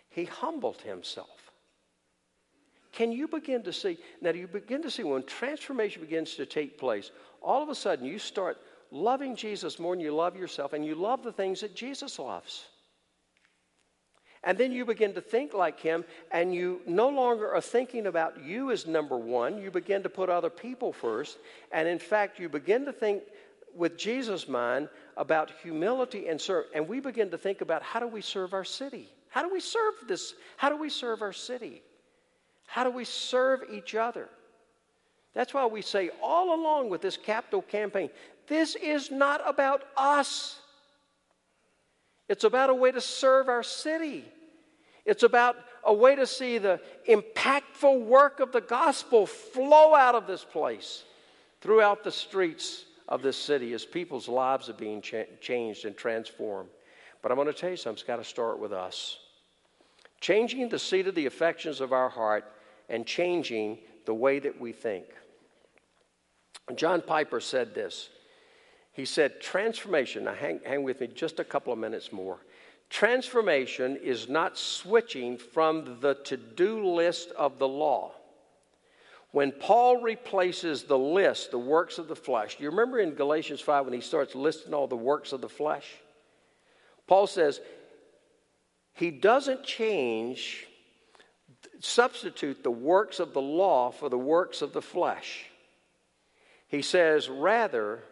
He 0.09 0.25
humbled 0.25 0.81
himself. 0.83 1.38
Can 2.93 3.13
you 3.13 3.29
begin 3.29 3.63
to 3.63 3.73
see? 3.73 3.99
Now, 4.21 4.31
you 4.31 4.47
begin 4.47 4.83
to 4.83 4.91
see 4.91 5.05
when 5.05 5.23
transformation 5.25 6.03
begins 6.03 6.35
to 6.37 6.47
take 6.47 6.79
place, 6.79 7.11
all 7.43 7.63
of 7.63 7.69
a 7.69 7.75
sudden 7.75 8.07
you 8.07 8.19
start 8.19 8.59
loving 8.91 9.37
Jesus 9.37 9.79
more 9.79 9.95
than 9.95 10.01
you 10.01 10.15
love 10.15 10.37
yourself, 10.37 10.73
and 10.73 10.85
you 10.85 10.95
love 10.95 11.23
the 11.23 11.33
things 11.33 11.61
that 11.61 11.77
Jesus 11.77 12.19
loves. 12.19 12.65
And 14.45 14.57
then 14.57 14.73
you 14.73 14.85
begin 14.85 15.15
to 15.15 15.21
think 15.21 15.53
like 15.53 15.81
him, 15.81 16.05
and 16.31 16.55
you 16.55 16.81
no 16.87 17.09
longer 17.09 17.53
are 17.53 17.61
thinking 17.61 18.07
about 18.07 18.43
you 18.43 18.71
as 18.71 18.87
number 18.87 19.19
one. 19.19 19.61
You 19.61 19.71
begin 19.71 20.03
to 20.05 20.09
put 20.09 20.31
other 20.31 20.51
people 20.51 20.93
first. 20.93 21.39
And 21.73 21.89
in 21.89 21.99
fact, 21.99 22.39
you 22.39 22.49
begin 22.49 22.85
to 22.85 22.93
think 22.93 23.25
with 23.75 23.99
Jesus' 23.99 24.49
mind 24.49 24.89
about 25.17 25.51
humility 25.63 26.29
and 26.29 26.41
serve. 26.41 26.67
And 26.73 26.89
we 26.89 27.01
begin 27.01 27.31
to 27.31 27.39
think 27.39 27.61
about 27.61 27.83
how 27.83 28.01
do 28.01 28.07
we 28.07 28.23
serve 28.23 28.55
our 28.55 28.65
city? 28.65 29.09
How 29.29 29.43
do 29.43 29.53
we 29.53 29.61
serve 29.61 29.95
this? 30.07 30.35
How 30.57 30.69
do 30.69 30.77
we 30.77 30.89
serve 30.89 31.21
our 31.21 31.33
city? 31.33 31.83
How 32.69 32.85
do 32.85 32.91
we 32.91 33.05
serve 33.05 33.63
each 33.73 33.95
other? 33.95 34.29
That's 35.35 35.55
why 35.55 35.65
we 35.67 35.83
say 35.83 36.11
all 36.23 36.55
along 36.55 36.91
with 36.91 37.01
this 37.01 37.17
capital 37.17 37.63
campaign 37.63 38.11
this 38.47 38.77
is 38.77 39.11
not 39.11 39.43
about 39.47 39.83
us. 39.97 40.59
It's 42.29 42.45
about 42.45 42.71
a 42.71 42.75
way 42.75 42.91
to 42.91 43.01
serve 43.01 43.49
our 43.49 43.63
city. 43.63 44.25
It's 45.05 45.23
about 45.23 45.57
a 45.85 45.93
way 45.93 46.15
to 46.15 46.27
see 46.27 46.59
the 46.59 46.81
impactful 47.09 48.05
work 48.05 48.41
of 48.41 48.53
the 48.53 48.61
gospel 48.61 49.27
flow 49.27 49.95
out 49.95 50.15
of 50.15 50.27
this 50.27 50.45
place 50.45 51.05
throughout 51.61 52.05
the 52.05 52.13
streets 52.13 52.85
of 53.09 53.23
this 53.23 53.37
city 53.37 53.73
as 53.73 53.85
people's 53.87 54.29
lives 54.29 54.69
are 54.69 54.75
being 54.75 55.01
cha- 55.01 55.25
changed 55.41 55.87
and 55.87 55.97
transformed. 55.97 56.69
But 57.23 57.33
I'm 57.33 57.37
going 57.37 57.49
to 57.49 57.55
tell 57.55 57.71
you 57.71 57.77
something, 57.77 57.95
it's 57.95 58.03
got 58.03 58.17
to 58.17 58.25
start 58.25 58.59
with 58.59 58.73
us. 58.73 59.19
Changing 60.21 60.69
the 60.69 60.79
seat 60.79 61.07
of 61.07 61.15
the 61.15 61.27
affections 61.27 61.81
of 61.81 61.93
our 61.93 62.09
heart 62.09 62.45
and 62.89 63.07
changing 63.07 63.79
the 64.07 64.15
way 64.15 64.39
that 64.39 64.61
we 64.61 64.73
think. 64.73 65.07
John 66.75 67.03
Piper 67.03 67.41
said 67.41 67.75
this 67.75 68.11
he 68.99 69.05
said, 69.05 69.41
Transformation, 69.41 70.25
now 70.25 70.35
hang, 70.35 70.59
hang 70.65 70.83
with 70.83 71.01
me 71.01 71.07
just 71.07 71.39
a 71.39 71.45
couple 71.45 71.73
of 71.73 71.79
minutes 71.79 72.13
more. 72.13 72.39
Transformation 72.91 73.97
is 73.97 74.29
not 74.29 74.59
switching 74.59 75.39
from 75.39 75.99
the 76.01 76.15
to 76.25 76.37
do 76.37 76.85
list 76.85 77.31
of 77.39 77.61
the 77.61 77.69
law. 77.69 78.11
When 79.31 79.53
Paul 79.53 80.01
replaces 80.01 80.83
the 80.83 80.99
list, 80.99 81.53
the 81.53 81.59
works 81.59 81.99
of 81.99 82.09
the 82.09 82.17
flesh, 82.17 82.57
you 82.59 82.71
remember 82.71 82.99
in 82.99 83.15
Galatians 83.15 83.61
5 83.61 83.85
when 83.85 83.95
he 83.95 84.01
starts 84.01 84.35
listing 84.35 84.75
all 84.75 84.89
the 84.89 84.97
works 84.97 85.33
of 85.33 85.43
the 85.43 85.49
flesh? 85.49 85.87
Paul 87.07 87.29
says 87.29 87.61
he 88.95 89.13
doesn't 89.13 89.63
change 89.63 90.67
substitute 91.81 92.63
the 92.63 92.71
works 92.71 93.21
of 93.21 93.33
the 93.33 93.41
law 93.41 93.91
for 93.91 94.09
the 94.09 94.19
works 94.19 94.63
of 94.63 94.73
the 94.73 94.83
flesh. 94.83 95.47
He 96.69 96.83
says, 96.83 97.29
rather, 97.29 98.03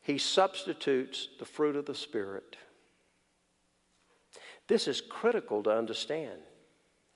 he 0.00 0.18
substitutes 0.18 1.28
the 1.38 1.44
fruit 1.44 1.76
of 1.76 1.86
the 1.86 1.94
Spirit. 1.94 2.56
This 4.66 4.88
is 4.88 5.00
critical 5.00 5.62
to 5.64 5.70
understand. 5.70 6.40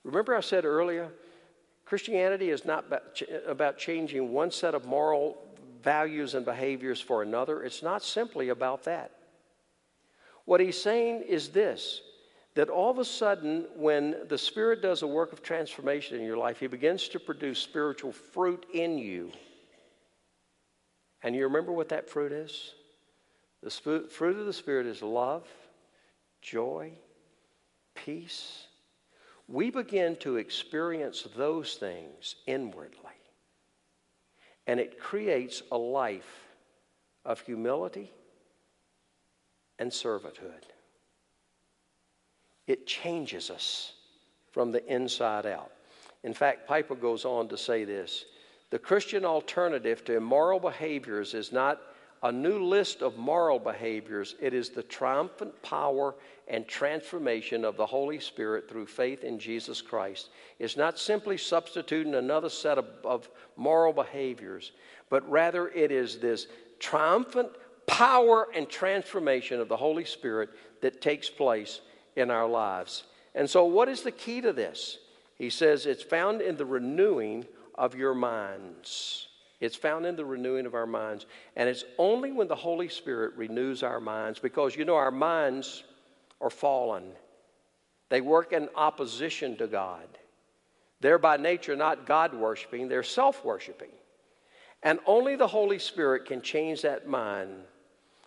Remember, 0.03 0.35
I 0.35 0.41
said 0.41 0.65
earlier, 0.65 1.09
Christianity 1.85 2.49
is 2.49 2.65
not 2.65 2.85
about 3.47 3.77
changing 3.77 4.31
one 4.31 4.51
set 4.51 4.75
of 4.75 4.85
moral 4.85 5.37
values 5.81 6.33
and 6.33 6.45
behaviors 6.45 6.99
for 6.99 7.21
another. 7.21 7.63
It's 7.63 7.83
not 7.83 8.03
simply 8.03 8.49
about 8.49 8.83
that. 8.85 9.11
What 10.45 10.59
he's 10.59 10.81
saying 10.81 11.23
is 11.27 11.49
this 11.49 12.01
that 12.55 12.69
all 12.69 12.91
of 12.91 12.99
a 12.99 13.05
sudden, 13.05 13.65
when 13.75 14.15
the 14.27 14.37
Spirit 14.37 14.81
does 14.81 15.01
a 15.01 15.07
work 15.07 15.33
of 15.33 15.41
transformation 15.41 16.19
in 16.19 16.25
your 16.25 16.37
life, 16.37 16.59
He 16.59 16.67
begins 16.67 17.07
to 17.09 17.19
produce 17.19 17.59
spiritual 17.59 18.11
fruit 18.11 18.65
in 18.73 18.97
you. 18.97 19.31
And 21.23 21.35
you 21.35 21.43
remember 21.43 21.71
what 21.71 21.89
that 21.89 22.09
fruit 22.09 22.31
is? 22.31 22.73
The 23.63 23.71
sp- 23.71 24.11
fruit 24.11 24.37
of 24.37 24.45
the 24.45 24.53
Spirit 24.53 24.85
is 24.85 25.01
love, 25.01 25.47
joy, 26.41 26.91
peace. 27.95 28.67
We 29.47 29.71
begin 29.71 30.15
to 30.17 30.37
experience 30.37 31.27
those 31.35 31.75
things 31.75 32.35
inwardly. 32.45 32.99
And 34.67 34.79
it 34.79 34.99
creates 34.99 35.63
a 35.71 35.77
life 35.77 36.45
of 37.25 37.41
humility 37.41 38.11
and 39.79 39.91
servanthood. 39.91 40.63
It 42.67 42.87
changes 42.87 43.49
us 43.49 43.93
from 44.51 44.71
the 44.71 44.85
inside 44.91 45.45
out. 45.45 45.71
In 46.23 46.33
fact, 46.33 46.67
Piper 46.67 46.95
goes 46.95 47.25
on 47.25 47.49
to 47.49 47.57
say 47.57 47.83
this 47.83 48.25
the 48.69 48.79
Christian 48.79 49.25
alternative 49.25 50.03
to 50.05 50.17
immoral 50.17 50.59
behaviors 50.59 51.33
is 51.33 51.51
not 51.51 51.79
a 52.23 52.31
new 52.31 52.63
list 52.63 53.01
of 53.01 53.17
moral 53.17 53.59
behaviors, 53.59 54.35
it 54.39 54.53
is 54.53 54.69
the 54.69 54.83
triumphant 54.83 55.61
power 55.61 56.15
and 56.47 56.65
transformation 56.65 57.65
of 57.65 57.75
the 57.75 57.85
Holy 57.85 58.17
Spirit 58.17 58.69
through 58.69 58.85
faith 58.85 59.25
in 59.25 59.37
Jesus 59.37 59.81
Christ. 59.81 60.29
It's 60.57 60.77
not 60.77 60.97
simply 60.97 61.37
substituting 61.37 62.15
another 62.15 62.47
set 62.47 62.77
of, 62.77 62.85
of 63.03 63.29
moral 63.57 63.91
behaviors, 63.91 64.71
but 65.09 65.29
rather 65.29 65.67
it 65.67 65.91
is 65.91 66.17
this 66.17 66.47
triumphant 66.79 67.49
power 67.87 68.47
and 68.55 68.69
transformation 68.69 69.59
of 69.59 69.67
the 69.67 69.77
Holy 69.77 70.05
Spirit 70.05 70.49
that 70.81 71.01
takes 71.01 71.29
place 71.29 71.81
in 72.15 72.31
our 72.31 72.47
lives. 72.47 73.03
And 73.35 73.49
so, 73.49 73.65
what 73.65 73.89
is 73.89 74.01
the 74.01 74.11
key 74.11 74.41
to 74.41 74.53
this? 74.53 74.99
He 75.37 75.49
says 75.49 75.85
it's 75.85 76.03
found 76.03 76.41
in 76.41 76.57
the 76.57 76.65
renewing 76.65 77.45
of 77.75 77.95
your 77.95 78.13
minds. 78.13 79.27
It's 79.59 79.75
found 79.75 80.05
in 80.05 80.15
the 80.15 80.25
renewing 80.25 80.65
of 80.65 80.75
our 80.75 80.85
minds. 80.85 81.25
And 81.55 81.69
it's 81.69 81.85
only 81.97 82.31
when 82.31 82.47
the 82.47 82.55
Holy 82.55 82.89
Spirit 82.89 83.33
renews 83.37 83.81
our 83.81 83.99
minds, 83.99 84.39
because 84.39 84.75
you 84.75 84.85
know, 84.85 84.95
our 84.95 85.11
minds 85.11 85.83
are 86.41 86.49
fallen. 86.49 87.05
They 88.09 88.21
work 88.21 88.53
in 88.53 88.69
opposition 88.75 89.55
to 89.57 89.67
God. 89.67 90.07
They're 90.99 91.17
by 91.17 91.37
nature 91.37 91.75
not 91.75 92.05
God 92.05 92.33
worshiping, 92.33 92.87
they're 92.87 93.03
self 93.03 93.43
worshiping. 93.43 93.89
And 94.83 94.99
only 95.05 95.35
the 95.35 95.47
Holy 95.47 95.79
Spirit 95.79 96.25
can 96.25 96.41
change 96.41 96.81
that 96.81 97.07
mind. 97.07 97.63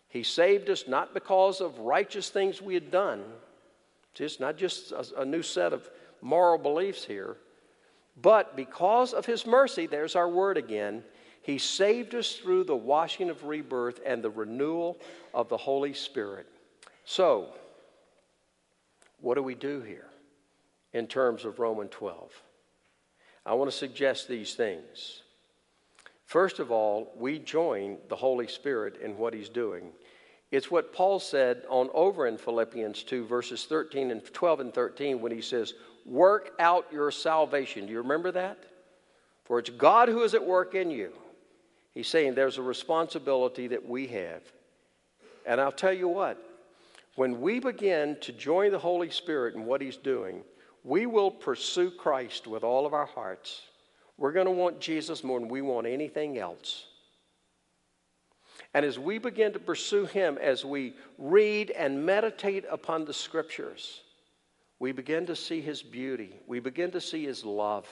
He 0.09 0.23
saved 0.23 0.71
us 0.71 0.85
not 0.89 1.13
because 1.13 1.61
of 1.61 1.79
righteous 1.79 2.31
things 2.31 2.63
we 2.63 2.75
had 2.75 2.91
done, 2.91 3.23
it's 4.25 4.41
not 4.41 4.57
just 4.57 4.93
a, 4.93 5.21
a 5.21 5.25
new 5.25 5.43
set 5.43 5.73
of 5.73 5.89
moral 6.21 6.59
beliefs 6.59 7.05
here, 7.05 7.37
but 8.21 8.57
because 8.57 9.13
of 9.13 9.27
His 9.27 9.47
mercy, 9.47 9.87
there's 9.87 10.17
our 10.17 10.29
word 10.29 10.57
again, 10.57 11.05
He 11.43 11.59
saved 11.59 12.15
us 12.15 12.33
through 12.33 12.65
the 12.65 12.77
washing 12.77 13.31
of 13.31 13.45
rebirth 13.45 14.01
and 14.05 14.23
the 14.23 14.31
renewal 14.31 14.99
of 15.35 15.49
the 15.49 15.57
Holy 15.57 15.93
Spirit. 15.93 16.47
So, 17.05 17.49
what 19.21 19.35
do 19.35 19.43
we 19.43 19.55
do 19.55 19.81
here 19.81 20.09
in 20.93 21.07
terms 21.07 21.45
of 21.45 21.59
Romans 21.59 21.91
12? 21.93 22.31
I 23.45 23.55
want 23.55 23.71
to 23.71 23.77
suggest 23.77 24.29
these 24.29 24.55
things. 24.55 25.23
First 26.25 26.59
of 26.59 26.73
all, 26.73 27.13
we 27.17 27.39
join 27.39 27.99
the 28.09 28.17
Holy 28.17 28.49
Spirit 28.49 29.01
in 29.01 29.17
what 29.17 29.33
He's 29.33 29.49
doing. 29.49 29.93
It's 30.51 30.71
what 30.71 30.93
Paul 30.93 31.19
said 31.19 31.65
on 31.69 31.91
over 31.93 32.27
in 32.27 32.39
Philippians 32.39 33.03
2, 33.03 33.27
verses 33.27 33.65
13 33.65 34.11
and 34.11 34.25
12 34.25 34.61
and 34.61 34.75
13, 34.75 35.21
when 35.21 35.33
he 35.33 35.41
says, 35.41 35.75
Work 36.05 36.53
out 36.61 36.87
your 36.93 37.11
salvation. 37.11 37.87
Do 37.87 37.93
you 37.93 37.99
remember 37.99 38.31
that? 38.33 38.59
For 39.45 39.59
it's 39.59 39.71
God 39.71 40.09
who 40.09 40.23
is 40.23 40.35
at 40.35 40.45
work 40.45 40.75
in 40.75 40.91
you. 40.91 41.13
He's 41.95 42.09
saying 42.09 42.35
there's 42.35 42.59
a 42.59 42.63
responsibility 42.63 43.69
that 43.69 43.89
we 43.89 44.07
have. 44.09 44.43
And 45.47 45.61
I'll 45.61 45.73
tell 45.73 45.93
you 45.93 46.09
what, 46.09 46.39
when 47.17 47.41
we 47.41 47.59
begin 47.59 48.17
to 48.21 48.33
join 48.33 48.71
the 48.71 48.79
Holy 48.79 49.11
Spirit 49.11 49.55
in 49.55 49.65
what 49.65 49.81
He's 49.81 49.97
doing, 49.97 50.43
we 50.85 51.07
will 51.07 51.31
pursue 51.31 51.91
Christ 51.91 52.47
with 52.47 52.63
all 52.63 52.87
of 52.87 52.95
our 52.95 53.07
hearts. 53.07 53.63
We're 54.19 54.33
going 54.33 54.47
to 54.47 54.53
want 54.53 54.81
Jesus 54.81 55.25
more 55.25 55.41
than 55.41 55.49
we 55.49 55.63
want 55.63 55.87
anything 55.87 56.39
else. 56.39 56.87
And 58.77 58.85
as 58.85 58.99
we 58.99 59.17
begin 59.17 59.55
to 59.55 59.59
pursue 59.59 60.05
Him, 60.05 60.37
as 60.37 60.63
we 60.63 60.93
read 61.17 61.71
and 61.71 62.05
meditate 62.05 62.67
upon 62.71 63.07
the 63.07 63.15
Scriptures, 63.15 64.03
we 64.79 64.93
begin 64.93 65.25
to 65.25 65.35
see 65.35 65.63
His 65.63 65.83
beauty. 65.83 66.37
We 66.47 66.61
begin 66.61 66.91
to 66.91 67.01
see 67.01 67.25
His 67.25 67.43
love. 67.43 67.89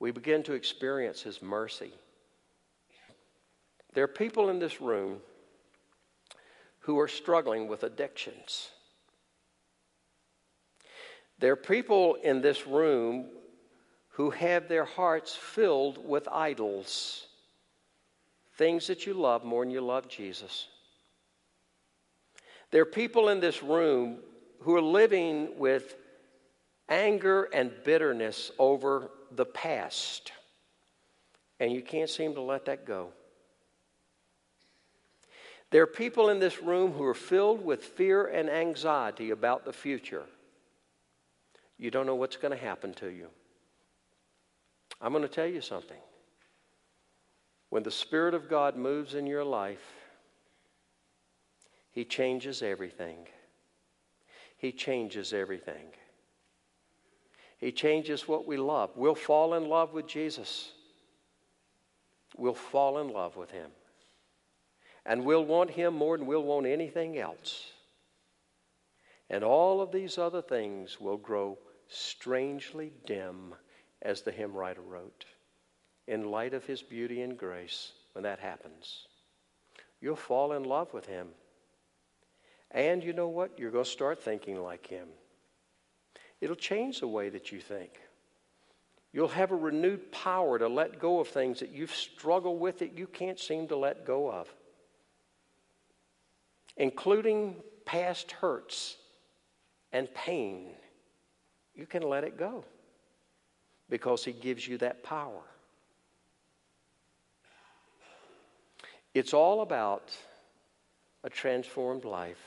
We 0.00 0.10
begin 0.10 0.42
to 0.42 0.54
experience 0.54 1.22
His 1.22 1.40
mercy. 1.40 1.92
There 3.94 4.02
are 4.02 4.08
people 4.08 4.48
in 4.48 4.58
this 4.58 4.80
room 4.80 5.18
who 6.80 6.98
are 6.98 7.06
struggling 7.06 7.68
with 7.68 7.84
addictions. 7.84 8.68
There 11.38 11.52
are 11.52 11.56
people 11.56 12.16
in 12.16 12.40
this 12.40 12.66
room 12.66 13.26
who 14.08 14.30
have 14.30 14.66
their 14.66 14.86
hearts 14.86 15.36
filled 15.36 16.04
with 16.04 16.26
idols 16.26 17.28
things 18.62 18.86
that 18.86 19.06
you 19.06 19.12
love 19.12 19.42
more 19.42 19.64
than 19.64 19.72
you 19.72 19.80
love 19.80 20.06
Jesus. 20.06 20.68
There 22.70 22.82
are 22.82 22.86
people 22.86 23.28
in 23.28 23.40
this 23.40 23.60
room 23.60 24.18
who 24.60 24.76
are 24.76 24.80
living 24.80 25.58
with 25.58 25.96
anger 26.88 27.48
and 27.52 27.72
bitterness 27.84 28.52
over 28.60 29.10
the 29.32 29.44
past, 29.44 30.30
and 31.58 31.72
you 31.72 31.82
can't 31.82 32.08
seem 32.08 32.34
to 32.34 32.40
let 32.40 32.66
that 32.66 32.86
go. 32.86 33.08
There 35.72 35.82
are 35.82 35.88
people 35.88 36.28
in 36.28 36.38
this 36.38 36.62
room 36.62 36.92
who 36.92 37.02
are 37.02 37.14
filled 37.14 37.64
with 37.64 37.82
fear 37.82 38.26
and 38.26 38.48
anxiety 38.48 39.30
about 39.30 39.64
the 39.64 39.72
future. 39.72 40.22
You 41.78 41.90
don't 41.90 42.06
know 42.06 42.14
what's 42.14 42.36
going 42.36 42.56
to 42.56 42.64
happen 42.64 42.94
to 42.94 43.08
you. 43.08 43.26
I'm 45.00 45.10
going 45.10 45.24
to 45.24 45.28
tell 45.28 45.48
you 45.48 45.60
something. 45.60 45.98
When 47.72 47.84
the 47.84 47.90
Spirit 47.90 48.34
of 48.34 48.50
God 48.50 48.76
moves 48.76 49.14
in 49.14 49.26
your 49.26 49.44
life, 49.44 49.94
He 51.90 52.04
changes 52.04 52.60
everything. 52.62 53.26
He 54.58 54.72
changes 54.72 55.32
everything. 55.32 55.86
He 57.56 57.72
changes 57.72 58.28
what 58.28 58.46
we 58.46 58.58
love. 58.58 58.90
We'll 58.94 59.14
fall 59.14 59.54
in 59.54 59.70
love 59.70 59.94
with 59.94 60.06
Jesus. 60.06 60.72
We'll 62.36 62.52
fall 62.52 62.98
in 62.98 63.08
love 63.08 63.38
with 63.38 63.50
Him. 63.50 63.70
And 65.06 65.24
we'll 65.24 65.46
want 65.46 65.70
Him 65.70 65.94
more 65.94 66.18
than 66.18 66.26
we'll 66.26 66.44
want 66.44 66.66
anything 66.66 67.16
else. 67.16 67.70
And 69.30 69.42
all 69.42 69.80
of 69.80 69.92
these 69.92 70.18
other 70.18 70.42
things 70.42 71.00
will 71.00 71.16
grow 71.16 71.56
strangely 71.88 72.92
dim, 73.06 73.54
as 74.02 74.20
the 74.20 74.30
hymn 74.30 74.52
writer 74.52 74.82
wrote 74.82 75.24
in 76.12 76.30
light 76.30 76.52
of 76.52 76.66
His 76.66 76.82
beauty 76.82 77.22
and 77.22 77.38
grace 77.38 77.92
when 78.12 78.22
that 78.24 78.38
happens. 78.38 79.06
You'll 79.98 80.14
fall 80.14 80.52
in 80.52 80.62
love 80.62 80.92
with 80.92 81.06
Him. 81.06 81.28
And 82.70 83.02
you 83.02 83.14
know 83.14 83.28
what? 83.28 83.58
You're 83.58 83.70
going 83.70 83.84
to 83.84 83.90
start 83.90 84.22
thinking 84.22 84.62
like 84.62 84.86
Him. 84.86 85.08
It'll 86.42 86.54
change 86.54 87.00
the 87.00 87.08
way 87.08 87.30
that 87.30 87.50
you 87.50 87.60
think. 87.60 87.98
You'll 89.14 89.28
have 89.28 89.52
a 89.52 89.56
renewed 89.56 90.12
power 90.12 90.58
to 90.58 90.68
let 90.68 90.98
go 90.98 91.18
of 91.18 91.28
things 91.28 91.60
that 91.60 91.70
you've 91.70 91.94
struggled 91.94 92.60
with 92.60 92.80
that 92.80 92.96
you 92.96 93.06
can't 93.06 93.40
seem 93.40 93.66
to 93.68 93.76
let 93.76 94.04
go 94.04 94.30
of, 94.30 94.52
including 96.76 97.56
past 97.86 98.32
hurts 98.32 98.96
and 99.92 100.12
pain. 100.14 100.72
You 101.74 101.86
can 101.86 102.02
let 102.02 102.22
it 102.22 102.36
go 102.36 102.64
because 103.88 104.26
He 104.26 104.32
gives 104.32 104.68
you 104.68 104.76
that 104.78 105.02
power. 105.02 105.42
It's 109.14 109.34
all 109.34 109.60
about 109.60 110.10
a 111.22 111.30
transformed 111.30 112.04
life. 112.04 112.42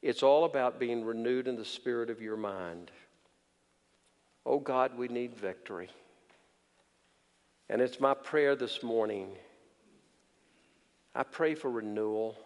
It's 0.00 0.22
all 0.22 0.44
about 0.44 0.80
being 0.80 1.04
renewed 1.04 1.48
in 1.48 1.56
the 1.56 1.64
spirit 1.64 2.10
of 2.10 2.20
your 2.20 2.36
mind. 2.36 2.90
Oh 4.46 4.58
God, 4.58 4.96
we 4.96 5.08
need 5.08 5.34
victory. 5.34 5.90
And 7.68 7.80
it's 7.80 8.00
my 8.00 8.14
prayer 8.14 8.54
this 8.54 8.82
morning. 8.82 9.28
I 11.14 11.22
pray 11.22 11.54
for 11.54 11.70
renewal, 11.70 12.36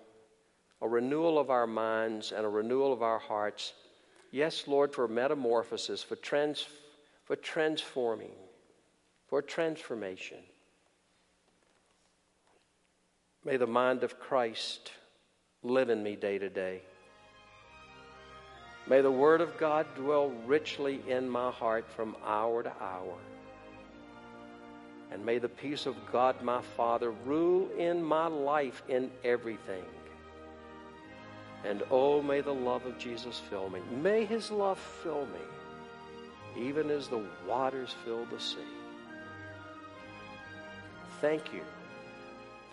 a 0.81 0.89
renewal 0.89 1.39
of 1.39 1.51
our 1.51 1.67
minds 1.67 2.33
and 2.33 2.45
a 2.45 2.49
renewal 2.49 2.93
of 2.93 3.03
our 3.03 3.19
hearts. 3.19 3.73
Yes, 4.31 4.65
Lord, 4.67 4.93
for 4.93 5.09
metamorphosis, 5.09 6.03
for, 6.03 6.17
trans, 6.17 6.67
for 7.25 7.37
transforming, 7.37 8.33
for 9.29 9.41
transformation. 9.41 10.39
May 13.47 13.59
the 13.59 13.67
mind 13.69 14.03
of 14.03 14.19
Christ 14.19 14.91
live 15.63 15.89
in 15.89 16.03
me 16.03 16.17
day 16.17 16.37
to 16.37 16.51
day. 16.51 16.83
May 18.89 19.03
the 19.03 19.11
Word 19.11 19.41
of 19.41 19.57
God 19.57 19.87
dwell 19.95 20.31
richly 20.47 21.01
in 21.07 21.31
my 21.31 21.53
heart 21.53 21.89
from 21.89 22.17
hour 22.27 22.65
to 22.65 22.73
hour. 22.83 23.17
And 25.13 25.25
may 25.25 25.39
the 25.39 25.49
peace 25.49 25.87
of 25.87 25.95
God, 26.11 26.43
my 26.43 26.61
Father, 26.77 27.13
rule 27.25 27.71
in 27.79 28.03
my 28.03 28.27
life 28.27 28.83
in 28.89 29.13
everything. 29.23 29.85
And 31.65 31.85
oh, 31.89 32.21
may 32.21 32.41
the 32.41 32.53
love 32.53 32.85
of 32.85 32.99
Jesus 32.99 33.41
fill 33.49 33.71
me. 33.71 33.79
May 34.03 34.25
His 34.25 34.51
love 34.51 34.81
fill 34.81 35.27
me, 35.27 36.67
even 36.67 36.91
as 36.91 37.07
the 37.07 37.23
waters 37.47 37.95
fill 38.05 38.25
the 38.25 38.41
sea. 38.41 38.59
Thank 41.21 41.53
you. 41.53 41.63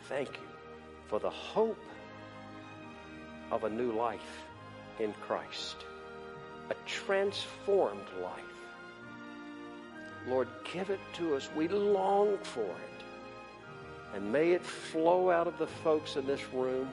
Thank 0.10 0.30
you 0.30 0.53
for 1.08 1.20
the 1.20 1.30
hope 1.30 1.84
of 3.52 3.64
a 3.64 3.70
new 3.70 3.92
life 3.92 4.46
in 5.00 5.14
Christ, 5.28 5.78
a 6.70 6.76
transformed 6.86 8.08
life. 8.22 8.42
Lord, 10.28 10.48
give 10.72 10.90
it 10.90 11.00
to 11.14 11.36
us. 11.36 11.50
We 11.56 11.68
long 11.68 12.38
for 12.42 12.62
it. 12.62 13.04
And 14.16 14.32
may 14.32 14.52
it 14.52 14.64
flow 14.64 15.30
out 15.32 15.48
of 15.48 15.58
the 15.58 15.68
folks 15.68 16.16
in 16.16 16.26
this 16.26 16.54
room, 16.54 16.88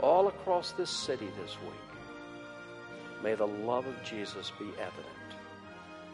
all 0.00 0.28
across 0.28 0.72
this 0.72 0.90
city 0.90 1.28
this 1.40 1.56
week. 1.62 3.22
May 3.22 3.34
the 3.34 3.46
love 3.46 3.86
of 3.86 4.02
Jesus 4.02 4.52
be 4.58 4.68
evident. 4.70 5.06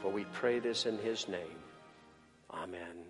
For 0.03 0.11
we 0.11 0.25
pray 0.33 0.59
this 0.59 0.87
in 0.87 0.99
his 0.99 1.29
name. 1.29 1.59
Amen. 2.51 2.97